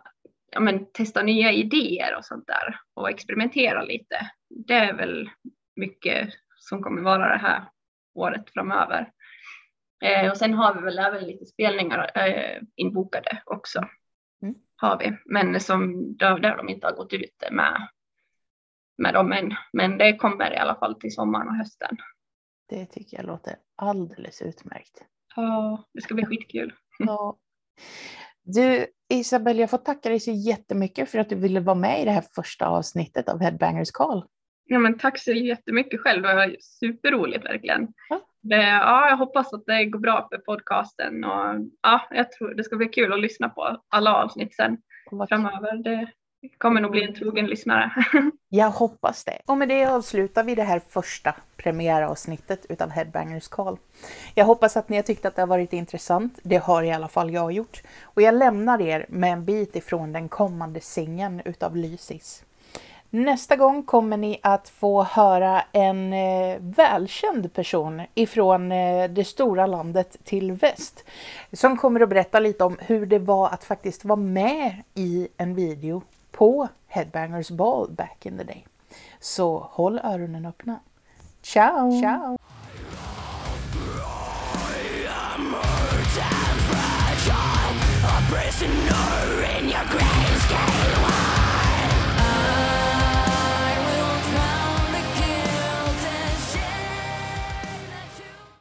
ja, 0.52 0.60
men 0.60 0.92
testa 0.92 1.22
nya 1.22 1.52
idéer 1.52 2.16
och 2.18 2.24
sånt 2.24 2.46
där 2.46 2.80
och 2.94 3.10
experimentera 3.10 3.82
lite. 3.82 4.30
Det 4.48 4.74
är 4.74 4.94
väl 4.94 5.30
mycket 5.76 6.28
som 6.56 6.82
kommer 6.82 7.02
vara 7.02 7.28
det 7.28 7.38
här 7.38 7.68
året 8.14 8.50
framöver. 8.50 9.12
Eh, 10.04 10.30
och 10.30 10.36
sen 10.36 10.54
har 10.54 10.74
vi 10.74 10.80
väl 10.80 10.98
även 10.98 11.24
lite 11.24 11.46
spelningar 11.46 12.10
eh, 12.14 12.62
inbokade 12.76 13.42
också. 13.44 13.78
Mm. 14.42 14.54
Har 14.76 14.98
vi, 14.98 15.18
men 15.24 15.60
som 15.60 16.16
där, 16.16 16.38
där 16.38 16.56
de 16.56 16.68
inte 16.68 16.86
har 16.86 16.94
gått 16.94 17.12
ut 17.12 17.42
med, 17.50 17.88
med 18.98 19.14
dem 19.14 19.32
än. 19.32 19.54
Men 19.72 19.98
det 19.98 20.16
kommer 20.16 20.52
i 20.52 20.56
alla 20.56 20.74
fall 20.74 21.00
till 21.00 21.14
sommaren 21.14 21.48
och 21.48 21.56
hösten. 21.56 21.96
Det 22.68 22.86
tycker 22.86 23.16
jag 23.16 23.26
låter 23.26 23.56
alldeles 23.76 24.42
utmärkt. 24.42 25.04
Ja, 25.36 25.84
det 25.94 26.00
ska 26.00 26.14
bli 26.14 26.26
skitkul. 26.26 26.74
Ja. 26.98 27.38
Du 28.42 28.86
Isabelle, 29.08 29.60
jag 29.60 29.70
får 29.70 29.78
tacka 29.78 30.08
dig 30.08 30.20
så 30.20 30.30
jättemycket 30.30 31.10
för 31.10 31.18
att 31.18 31.28
du 31.28 31.34
ville 31.34 31.60
vara 31.60 31.76
med 31.76 32.02
i 32.02 32.04
det 32.04 32.10
här 32.10 32.24
första 32.34 32.66
avsnittet 32.66 33.28
av 33.28 33.40
Headbangers 33.40 33.90
Call. 33.90 34.24
Ja, 34.66 34.78
men 34.78 34.98
tack 34.98 35.18
så 35.18 35.32
jättemycket 35.32 36.00
själv. 36.00 36.22
Det 36.22 36.34
var 36.34 36.56
superroligt 36.60 37.44
verkligen. 37.44 37.88
Ja. 38.08 38.20
Det, 38.42 38.62
ja, 38.62 39.08
jag 39.08 39.16
hoppas 39.16 39.52
att 39.52 39.66
det 39.66 39.84
går 39.84 39.98
bra 39.98 40.28
för 40.30 40.38
podcasten 40.38 41.24
och 41.24 41.54
ja, 41.82 42.00
jag 42.10 42.32
tror 42.32 42.54
det 42.54 42.64
ska 42.64 42.76
bli 42.76 42.88
kul 42.88 43.12
att 43.12 43.20
lyssna 43.20 43.48
på 43.48 43.82
alla 43.88 44.14
avsnitt 44.14 44.54
sen 44.54 44.78
framöver. 45.28 45.82
Det, 45.84 46.08
kommer 46.58 46.80
nog 46.80 46.90
bli 46.90 47.04
en 47.04 47.14
trogen 47.14 47.46
lyssnare. 47.46 47.90
Jag 48.48 48.70
hoppas 48.70 49.24
det. 49.24 49.38
Och 49.46 49.58
med 49.58 49.68
det 49.68 49.86
avslutar 49.86 50.44
vi 50.44 50.54
det 50.54 50.62
här 50.62 50.80
första 50.88 51.34
premiäravsnittet 51.56 52.66
utav 52.68 52.90
Headbangers 52.90 53.48
Call. 53.48 53.78
Jag 54.34 54.44
hoppas 54.44 54.76
att 54.76 54.88
ni 54.88 54.96
har 54.96 55.02
tyckt 55.02 55.24
att 55.24 55.36
det 55.36 55.42
har 55.42 55.46
varit 55.46 55.72
intressant. 55.72 56.38
Det 56.42 56.56
har 56.56 56.82
i 56.82 56.92
alla 56.92 57.08
fall 57.08 57.32
jag 57.32 57.52
gjort. 57.52 57.82
Och 58.02 58.22
jag 58.22 58.34
lämnar 58.34 58.80
er 58.80 59.06
med 59.08 59.32
en 59.32 59.44
bit 59.44 59.76
ifrån 59.76 60.12
den 60.12 60.28
kommande 60.28 60.80
singeln 60.80 61.42
utav 61.44 61.76
Lysis. 61.76 62.44
Nästa 63.10 63.56
gång 63.56 63.82
kommer 63.82 64.16
ni 64.16 64.40
att 64.42 64.68
få 64.68 65.02
höra 65.02 65.62
en 65.72 66.12
eh, 66.12 66.56
välkänd 66.60 67.52
person 67.52 68.02
ifrån 68.14 68.72
eh, 68.72 69.10
det 69.10 69.24
stora 69.24 69.66
landet 69.66 70.16
till 70.24 70.52
väst 70.52 71.04
som 71.52 71.76
kommer 71.76 72.00
att 72.00 72.08
berätta 72.08 72.40
lite 72.40 72.64
om 72.64 72.76
hur 72.80 73.06
det 73.06 73.18
var 73.18 73.48
att 73.48 73.64
faktiskt 73.64 74.04
vara 74.04 74.20
med 74.20 74.82
i 74.94 75.28
en 75.36 75.54
video 75.54 76.02
på 76.30 76.68
Headbangers 76.86 77.50
Ball 77.50 77.90
back 77.90 78.26
in 78.26 78.38
the 78.38 78.44
day. 78.44 78.66
Så 79.20 79.68
håll 79.70 80.00
öronen 80.04 80.46
öppna. 80.46 80.80
Ciao! 81.42 82.00
Ciao! 82.02 82.38
prisoner 88.28 89.58
in 89.58 89.68
your 89.68 89.84
grayscale 89.90 91.05